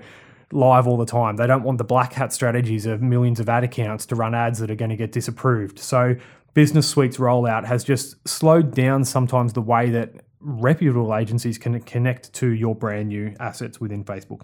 live 0.52 0.86
all 0.86 0.96
the 0.96 1.06
time. 1.06 1.36
They 1.36 1.46
don't 1.46 1.64
want 1.64 1.78
the 1.78 1.84
black 1.84 2.12
hat 2.12 2.32
strategies 2.32 2.86
of 2.86 3.02
millions 3.02 3.40
of 3.40 3.48
ad 3.48 3.64
accounts 3.64 4.06
to 4.06 4.14
run 4.14 4.34
ads 4.34 4.60
that 4.60 4.70
are 4.70 4.76
going 4.76 4.90
to 4.90 4.96
get 4.96 5.12
disapproved. 5.12 5.78
So 5.78 6.16
Business 6.54 6.86
Suite's 6.86 7.16
rollout 7.16 7.64
has 7.64 7.82
just 7.84 8.26
slowed 8.26 8.74
down 8.74 9.04
sometimes 9.04 9.52
the 9.52 9.60
way 9.60 9.90
that 9.90 10.12
reputable 10.44 11.14
agencies 11.16 11.58
can 11.58 11.80
connect 11.80 12.32
to 12.34 12.48
your 12.48 12.74
brand 12.74 13.08
new 13.08 13.34
assets 13.40 13.80
within 13.80 14.04
Facebook. 14.04 14.42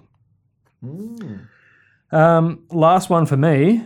Um, 2.12 2.64
last 2.70 3.10
one 3.10 3.26
for 3.26 3.36
me 3.36 3.84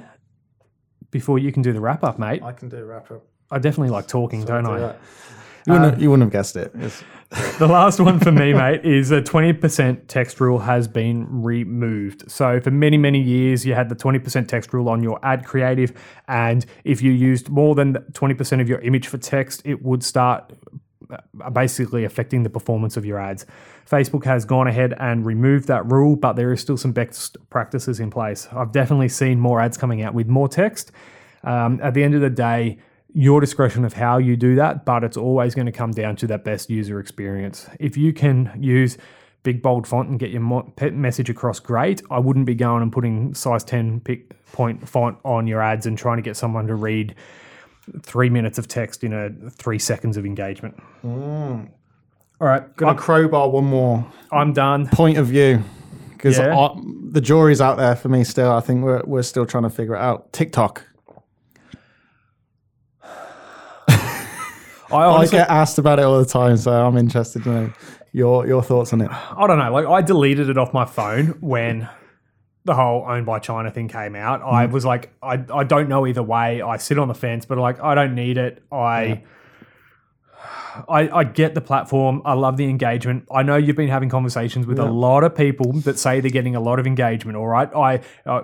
before 1.10 1.38
you 1.38 1.52
can 1.52 1.62
do 1.62 1.72
the 1.72 1.80
wrap 1.80 2.02
up, 2.04 2.18
mate. 2.18 2.42
I 2.42 2.52
can 2.52 2.68
do 2.68 2.78
a 2.78 2.84
wrap 2.84 3.10
up. 3.10 3.24
I 3.50 3.58
definitely 3.58 3.90
like 3.90 4.08
talking, 4.08 4.44
don't 4.44 4.66
I? 4.66 4.94
You 5.66 5.72
wouldn't, 5.72 5.90
have, 5.94 6.02
you 6.02 6.10
wouldn't 6.10 6.26
have 6.26 6.32
guessed 6.32 6.56
it. 6.56 6.72
It's- 6.74 7.02
The 7.58 7.66
last 7.66 7.98
one 7.98 8.20
for 8.20 8.30
me, 8.30 8.52
mate, 8.52 8.84
is 8.84 9.10
a 9.10 9.20
20% 9.20 10.06
text 10.06 10.40
rule 10.40 10.58
has 10.60 10.86
been 10.86 11.26
removed. 11.42 12.30
So, 12.30 12.60
for 12.60 12.70
many, 12.70 12.96
many 12.96 13.20
years, 13.20 13.66
you 13.66 13.74
had 13.74 13.88
the 13.88 13.96
20% 13.96 14.46
text 14.46 14.72
rule 14.72 14.88
on 14.88 15.02
your 15.02 15.18
ad 15.24 15.44
creative. 15.44 15.92
And 16.28 16.64
if 16.84 17.02
you 17.02 17.10
used 17.10 17.48
more 17.48 17.74
than 17.74 17.94
20% 18.12 18.60
of 18.60 18.68
your 18.68 18.78
image 18.80 19.08
for 19.08 19.18
text, 19.18 19.62
it 19.64 19.82
would 19.82 20.04
start 20.04 20.52
basically 21.52 22.04
affecting 22.04 22.42
the 22.42 22.50
performance 22.50 22.96
of 22.96 23.04
your 23.04 23.18
ads. 23.18 23.46
Facebook 23.88 24.24
has 24.24 24.44
gone 24.44 24.66
ahead 24.66 24.94
and 24.98 25.26
removed 25.26 25.68
that 25.68 25.90
rule, 25.90 26.16
but 26.16 26.34
there 26.34 26.52
is 26.52 26.60
still 26.60 26.76
some 26.76 26.92
best 26.92 27.36
practices 27.50 28.00
in 28.00 28.10
place. 28.10 28.48
I've 28.52 28.72
definitely 28.72 29.08
seen 29.08 29.38
more 29.38 29.60
ads 29.60 29.76
coming 29.76 30.02
out 30.02 30.14
with 30.14 30.26
more 30.26 30.48
text. 30.48 30.92
Um, 31.42 31.80
at 31.82 31.94
the 31.94 32.02
end 32.02 32.14
of 32.14 32.20
the 32.20 32.30
day, 32.30 32.78
your 33.12 33.40
discretion 33.40 33.84
of 33.84 33.92
how 33.92 34.18
you 34.18 34.36
do 34.36 34.56
that, 34.56 34.84
but 34.84 35.04
it's 35.04 35.16
always 35.16 35.54
going 35.54 35.66
to 35.66 35.72
come 35.72 35.92
down 35.92 36.16
to 36.16 36.26
that 36.26 36.44
best 36.44 36.68
user 36.68 36.98
experience. 36.98 37.68
If 37.78 37.96
you 37.96 38.12
can 38.12 38.50
use 38.58 38.98
big 39.44 39.62
bold 39.62 39.86
font 39.86 40.08
and 40.08 40.18
get 40.18 40.30
your 40.30 40.64
message 40.90 41.30
across, 41.30 41.60
great. 41.60 42.02
I 42.10 42.18
wouldn't 42.18 42.46
be 42.46 42.56
going 42.56 42.82
and 42.82 42.90
putting 42.90 43.34
size 43.34 43.62
10 43.62 44.00
pic 44.00 44.34
point 44.52 44.88
font 44.88 45.18
on 45.24 45.46
your 45.46 45.62
ads 45.62 45.86
and 45.86 45.96
trying 45.96 46.16
to 46.16 46.22
get 46.22 46.36
someone 46.36 46.66
to 46.66 46.74
read 46.74 47.14
three 48.02 48.30
minutes 48.30 48.58
of 48.58 48.68
text 48.68 49.04
in 49.04 49.12
a 49.12 49.30
three 49.50 49.78
seconds 49.78 50.16
of 50.16 50.24
engagement. 50.26 50.76
Mm. 51.04 51.68
All 52.40 52.48
right, 52.48 52.76
Gonna 52.76 52.98
crowbar 52.98 53.48
one 53.50 53.64
more 53.66 54.04
I'm 54.32 54.52
done. 54.52 54.88
point 54.88 55.18
of 55.18 55.26
view 55.28 55.62
because 56.12 56.36
Yeah. 56.38 56.68
the 57.10 57.20
jury's 57.20 57.60
out 57.60 57.76
there 57.76 57.94
for 57.96 58.08
me 58.08 58.24
still. 58.24 58.50
I 58.52 58.60
think 58.60 58.82
we're 58.84 59.02
we're 59.04 59.22
still 59.22 59.46
trying 59.46 59.62
to 59.64 59.70
figure 59.70 59.94
it 59.94 60.00
out. 60.00 60.32
TikTok. 60.32 60.82
I 63.02 63.96
I 64.92 65.26
get 65.26 65.48
asked 65.48 65.78
about 65.78 65.98
it 65.98 66.02
all 66.02 66.18
the 66.18 66.24
time, 66.26 66.56
so 66.56 66.70
I'm 66.72 66.96
interested 66.96 67.44
to 67.44 67.48
know 67.48 67.72
your 68.12 68.46
your 68.46 68.62
thoughts 68.62 68.92
on 68.92 69.00
it. 69.00 69.10
I 69.10 69.46
don't 69.46 69.58
know. 69.58 69.72
Like 69.72 69.86
I 69.86 70.02
deleted 70.02 70.48
it 70.48 70.58
off 70.58 70.72
my 70.72 70.84
phone 70.84 71.28
when 71.40 71.88
the 72.64 72.74
whole 72.74 73.04
owned 73.06 73.26
by 73.26 73.38
China 73.38 73.70
thing 73.70 73.88
came 73.88 74.16
out. 74.16 74.42
I 74.42 74.66
was 74.66 74.84
like, 74.84 75.12
I, 75.22 75.44
I 75.52 75.64
don't 75.64 75.88
know 75.88 76.06
either 76.06 76.22
way. 76.22 76.62
I 76.62 76.78
sit 76.78 76.98
on 76.98 77.08
the 77.08 77.14
fence, 77.14 77.44
but 77.44 77.58
like 77.58 77.80
I 77.82 77.94
don't 77.94 78.14
need 78.14 78.38
it. 78.38 78.62
I 78.72 79.22
I, 80.88 81.08
I 81.08 81.24
get 81.24 81.54
the 81.54 81.60
platform. 81.60 82.22
I 82.24 82.34
love 82.34 82.56
the 82.56 82.64
engagement. 82.64 83.26
I 83.30 83.42
know 83.42 83.56
you've 83.56 83.76
been 83.76 83.88
having 83.88 84.08
conversations 84.08 84.66
with 84.66 84.78
a 84.78 84.84
lot 84.84 85.24
of 85.24 85.34
people 85.34 85.72
that 85.72 85.98
say 85.98 86.20
they're 86.20 86.30
getting 86.30 86.56
a 86.56 86.60
lot 86.60 86.78
of 86.78 86.86
engagement. 86.86 87.36
All 87.36 87.46
right, 87.46 87.72
I 87.74 88.00
uh, 88.26 88.42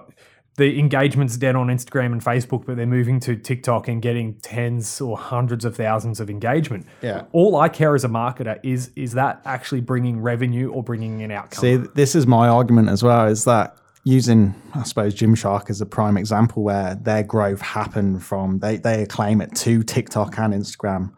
the 0.57 0.79
engagement's 0.79 1.37
dead 1.37 1.57
on 1.57 1.69
Instagram 1.69 2.13
and 2.13 2.23
Facebook, 2.23 2.67
but 2.67 2.77
they're 2.77 2.87
moving 2.87 3.21
to 3.21 3.35
TikTok 3.37 3.89
and 3.89 4.03
getting 4.03 4.35
tens 4.41 5.01
or 5.01 5.17
hundreds 5.17 5.65
of 5.65 5.75
thousands 5.75 6.21
of 6.21 6.29
engagement. 6.29 6.87
Yeah. 7.03 7.25
All 7.33 7.57
I 7.57 7.69
care 7.69 7.95
as 7.95 8.05
a 8.05 8.09
marketer 8.09 8.61
is 8.63 8.91
is 8.95 9.13
that 9.13 9.41
actually 9.45 9.81
bringing 9.81 10.21
revenue 10.21 10.71
or 10.71 10.83
bringing 10.83 11.23
an 11.23 11.31
outcome. 11.31 11.61
See, 11.61 11.77
this 11.77 12.15
is 12.15 12.27
my 12.27 12.49
argument 12.49 12.91
as 12.91 13.03
well. 13.03 13.27
Is 13.27 13.45
that 13.45 13.77
using, 14.05 14.55
I 14.75 14.83
suppose, 14.85 15.15
Gymshark 15.15 15.71
as 15.71 15.81
a 15.81 15.87
prime 15.87 16.17
example 16.17 16.63
where 16.63 16.95
their 16.95 17.23
growth 17.23 17.61
happened 17.61 18.25
from 18.25 18.59
they 18.61 18.77
they 18.77 19.03
acclaim 19.03 19.41
it 19.41 19.55
to 19.57 19.83
TikTok 19.83 20.39
and 20.39 20.55
Instagram. 20.55 21.13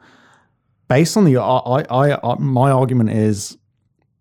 Based 0.89 1.17
on 1.17 1.25
the, 1.25 1.39
I, 1.39 1.85
I, 1.91 2.33
I 2.33 2.39
my 2.39 2.71
argument 2.71 3.11
is 3.11 3.57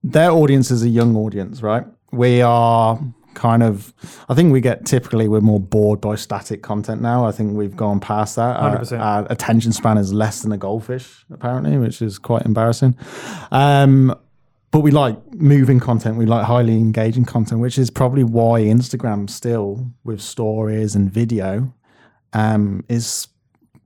their 0.03 0.31
audience 0.31 0.71
is 0.71 0.83
a 0.83 0.89
young 0.89 1.15
audience, 1.15 1.61
right? 1.61 1.85
We 2.11 2.41
are 2.41 2.99
kind 3.33 3.63
of, 3.63 3.93
I 4.29 4.35
think 4.35 4.51
we 4.51 4.61
get 4.61 4.85
typically 4.85 5.27
we're 5.27 5.41
more 5.41 5.59
bored 5.59 6.01
by 6.01 6.15
static 6.15 6.61
content 6.61 7.01
now. 7.01 7.25
I 7.25 7.31
think 7.31 7.55
we've 7.55 7.75
gone 7.75 7.99
past 7.99 8.35
that. 8.35 8.57
Our- 8.57 8.79
100%. 8.79 8.99
Our, 8.99 9.27
attention 9.29 9.71
span 9.71 9.97
is 9.97 10.13
less 10.13 10.41
than 10.41 10.51
a 10.51 10.57
goldfish, 10.57 11.25
apparently, 11.31 11.77
which 11.77 12.01
is 12.01 12.19
quite 12.19 12.43
embarrassing. 12.43 12.97
Um, 13.51 14.15
but 14.71 14.79
we 14.79 14.91
like 14.91 15.33
moving 15.33 15.79
content. 15.79 16.15
We 16.15 16.25
like 16.25 16.45
highly 16.45 16.75
engaging 16.75 17.25
content, 17.25 17.59
which 17.59 17.77
is 17.77 17.89
probably 17.89 18.23
why 18.23 18.61
Instagram 18.61 19.29
still 19.29 19.91
with 20.03 20.21
stories 20.21 20.95
and 20.95 21.11
video 21.11 21.73
um, 22.33 22.83
is 22.87 23.27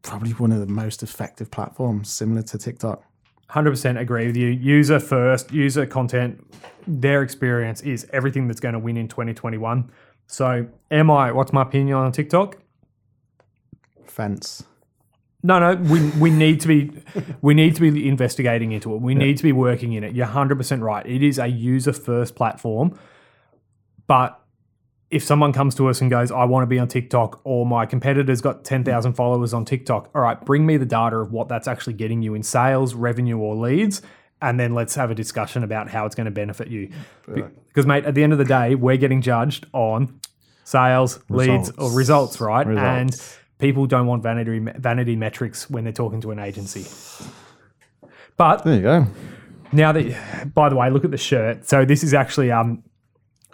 probably 0.04 0.32
one 0.32 0.52
of 0.52 0.60
the 0.60 0.68
most 0.68 1.02
effective 1.02 1.50
platforms, 1.50 2.10
similar 2.10 2.44
to 2.44 2.58
TikTok. 2.60 3.04
100% 3.50 4.00
agree 4.00 4.28
with 4.28 4.38
you. 4.38 4.48
User 4.48 5.00
first, 5.00 5.52
user 5.52 5.86
content, 5.86 6.46
their 6.88 7.24
experience 7.24 7.82
is 7.82 8.08
everything 8.14 8.48
that's 8.48 8.60
going 8.60 8.74
to 8.74 8.80
win 8.80 8.98
in 8.98 9.08
2021. 9.08 9.92
So, 10.28 10.68
am 10.92 11.12
I, 11.12 11.32
what's 11.32 11.54
my 11.54 11.62
opinion 11.64 11.98
on 11.98 12.12
TikTok? 12.12 12.58
Fence. 14.06 14.64
No, 15.46 15.60
no, 15.60 15.76
we, 15.76 16.10
we 16.12 16.32
need 16.32 16.60
to 16.62 16.68
be 16.68 16.92
we 17.44 17.54
need 17.54 17.76
to 17.76 17.82
be 17.82 18.08
investigating 18.10 18.72
into 18.72 18.96
it. 18.96 19.02
We 19.02 19.14
need 19.14 19.38
to 19.38 19.44
be 19.44 19.52
working 19.52 19.94
in 19.94 20.04
it. 20.04 20.16
You're 20.16 20.26
100% 20.26 20.82
right. 20.82 21.06
It 21.06 21.22
is 21.22 21.38
a 21.38 21.46
user 21.46 21.94
first 21.94 22.36
platform. 22.36 22.98
But 24.08 24.42
if 25.12 25.24
someone 25.24 25.54
comes 25.54 25.76
to 25.76 25.88
us 25.88 26.02
and 26.02 26.10
goes, 26.10 26.32
I 26.32 26.46
want 26.46 26.64
to 26.64 26.68
be 26.68 26.80
on 26.80 26.88
TikTok, 26.88 27.42
or 27.44 27.64
my 27.64 27.86
competitor's 27.86 28.42
got 28.42 28.64
10,000 28.64 29.14
mm. 29.14 29.16
followers 29.16 29.54
on 29.54 29.66
TikTok, 29.66 30.10
all 30.16 30.22
right, 30.24 30.44
bring 30.44 30.66
me 30.66 30.78
the 30.78 30.86
data 30.86 31.18
of 31.18 31.32
what 31.32 31.48
that's 31.48 31.68
actually 31.68 31.94
getting 31.94 32.24
you 32.24 32.34
in 32.34 32.42
sales, 32.42 32.96
revenue, 32.96 33.38
or 33.38 33.56
leads. 33.56 34.02
and 34.42 34.60
then 34.60 34.74
let's 34.74 34.96
have 34.96 35.12
a 35.12 35.16
discussion 35.16 35.64
about 35.64 35.90
how 35.90 36.08
it's 36.08 36.16
going 36.16 36.26
to 36.26 36.32
benefit 36.32 36.70
you. 36.70 36.90
Because, 37.28 37.86
mate, 37.86 38.06
at 38.06 38.16
the 38.16 38.24
end 38.24 38.34
of 38.34 38.40
the 38.40 38.46
day, 38.46 38.74
we're 38.74 38.98
getting 38.98 39.22
judged 39.22 39.68
on 39.74 40.20
sales, 40.64 41.20
leads, 41.30 41.70
or 41.78 41.92
results, 41.92 42.42
right? 42.42 42.66
Results. 42.66 42.84
And 42.84 43.45
people 43.60 43.86
don't 43.86 44.08
want 44.08 44.24
vanity 44.24 44.60
vanity 44.78 45.16
metrics 45.16 45.70
when 45.70 45.84
they're 45.84 45.94
talking 45.94 46.22
to 46.22 46.32
an 46.32 46.40
agency. 46.40 46.86
But 48.38 48.64
There 48.64 48.76
you 48.76 48.82
go. 48.82 49.08
now 49.72 49.92
that, 49.94 50.54
by 50.54 50.70
the 50.70 50.76
way, 50.76 50.90
look 50.90 51.06
at 51.06 51.12
the 51.12 51.18
shirt. 51.18 51.68
So 51.68 51.86
this 51.86 52.04
is 52.04 52.14
actually, 52.14 52.52
um, 52.52 52.84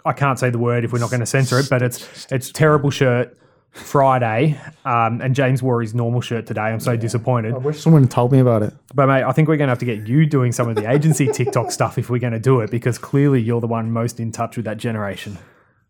I 0.04 0.12
can't 0.12 0.38
say 0.38 0.50
the 0.50 0.58
word 0.58 0.84
if 0.84 0.92
we're 0.92 0.98
not 0.98 1.10
going 1.10 1.20
to 1.20 1.26
censor 1.26 1.58
it, 1.60 1.68
but 1.70 1.82
it's 1.82 2.26
it's 2.32 2.50
terrible 2.50 2.90
shirt. 2.90 3.36
Friday, 3.74 4.60
um, 4.84 5.22
and 5.22 5.34
James 5.34 5.62
wore 5.62 5.80
his 5.80 5.94
normal 5.94 6.20
shirt 6.20 6.46
today. 6.46 6.60
I'm 6.60 6.78
so 6.78 6.94
disappointed. 6.94 7.54
I 7.54 7.56
wish 7.56 7.80
someone 7.80 8.02
had 8.02 8.10
told 8.10 8.30
me 8.30 8.38
about 8.38 8.62
it. 8.62 8.74
But 8.94 9.06
mate, 9.06 9.22
I 9.22 9.32
think 9.32 9.48
we're 9.48 9.56
going 9.56 9.68
to 9.68 9.70
have 9.70 9.78
to 9.78 9.86
get 9.86 10.06
you 10.06 10.26
doing 10.26 10.52
some 10.52 10.68
of 10.68 10.74
the 10.76 10.90
agency 10.90 11.26
TikTok 11.32 11.70
stuff 11.72 11.96
if 11.96 12.10
we're 12.10 12.18
going 12.18 12.34
to 12.34 12.38
do 12.38 12.60
it, 12.60 12.70
because 12.70 12.98
clearly 12.98 13.40
you're 13.40 13.62
the 13.62 13.66
one 13.66 13.90
most 13.90 14.20
in 14.20 14.30
touch 14.30 14.56
with 14.56 14.66
that 14.66 14.76
generation. 14.76 15.38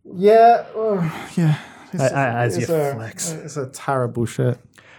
Yeah, 0.05 0.65
yeah. 1.37 1.59
It's, 1.93 2.03
A- 2.03 2.17
as 2.17 2.57
it's 2.57 2.69
you 2.69 2.75
a, 2.75 2.95
flex. 2.95 3.33
It's 3.33 3.57
a 3.57 3.67
terrible 3.67 4.27
shirt, 4.27 4.59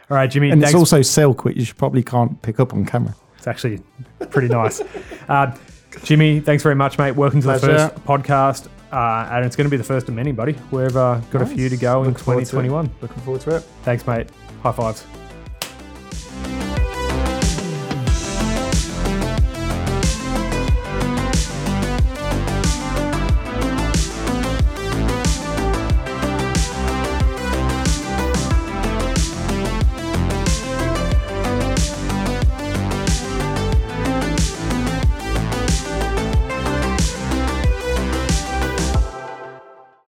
All 0.09 0.17
right, 0.17 0.29
Jimmy. 0.29 0.49
and 0.51 0.61
thanks. 0.61 0.73
it's 0.73 0.79
also 0.79 1.01
silk, 1.01 1.43
which 1.45 1.57
you 1.57 1.73
probably 1.73 2.03
can't 2.03 2.41
pick 2.41 2.59
up 2.59 2.73
on 2.73 2.85
camera. 2.85 3.15
It's 3.37 3.47
actually 3.47 3.81
pretty 4.29 4.47
nice. 4.47 4.81
Uh, 5.27 5.55
Jimmy, 6.03 6.39
thanks 6.39 6.63
very 6.63 6.75
much, 6.75 6.97
mate. 6.97 7.11
Welcome 7.11 7.41
to 7.41 7.47
the 7.47 7.59
first 7.59 7.95
podcast, 8.05 8.67
uh, 8.91 9.29
and 9.31 9.45
it's 9.45 9.55
going 9.55 9.65
to 9.65 9.71
be 9.71 9.77
the 9.77 9.83
first 9.83 10.07
of 10.07 10.13
many, 10.15 10.31
buddy. 10.31 10.55
We've 10.71 10.95
uh, 10.95 11.19
got 11.31 11.41
a 11.41 11.45
few 11.45 11.69
to 11.69 11.77
go 11.77 12.03
in 12.03 12.09
Look 12.09 12.19
forward 12.19 12.45
to 12.45 12.51
2021. 12.51 12.89
Looking 13.01 13.23
forward 13.23 13.41
to 13.41 13.55
it. 13.57 13.59
Thanks, 13.83 14.07
mate. 14.07 14.27
High 14.61 14.71
fives. 14.71 15.05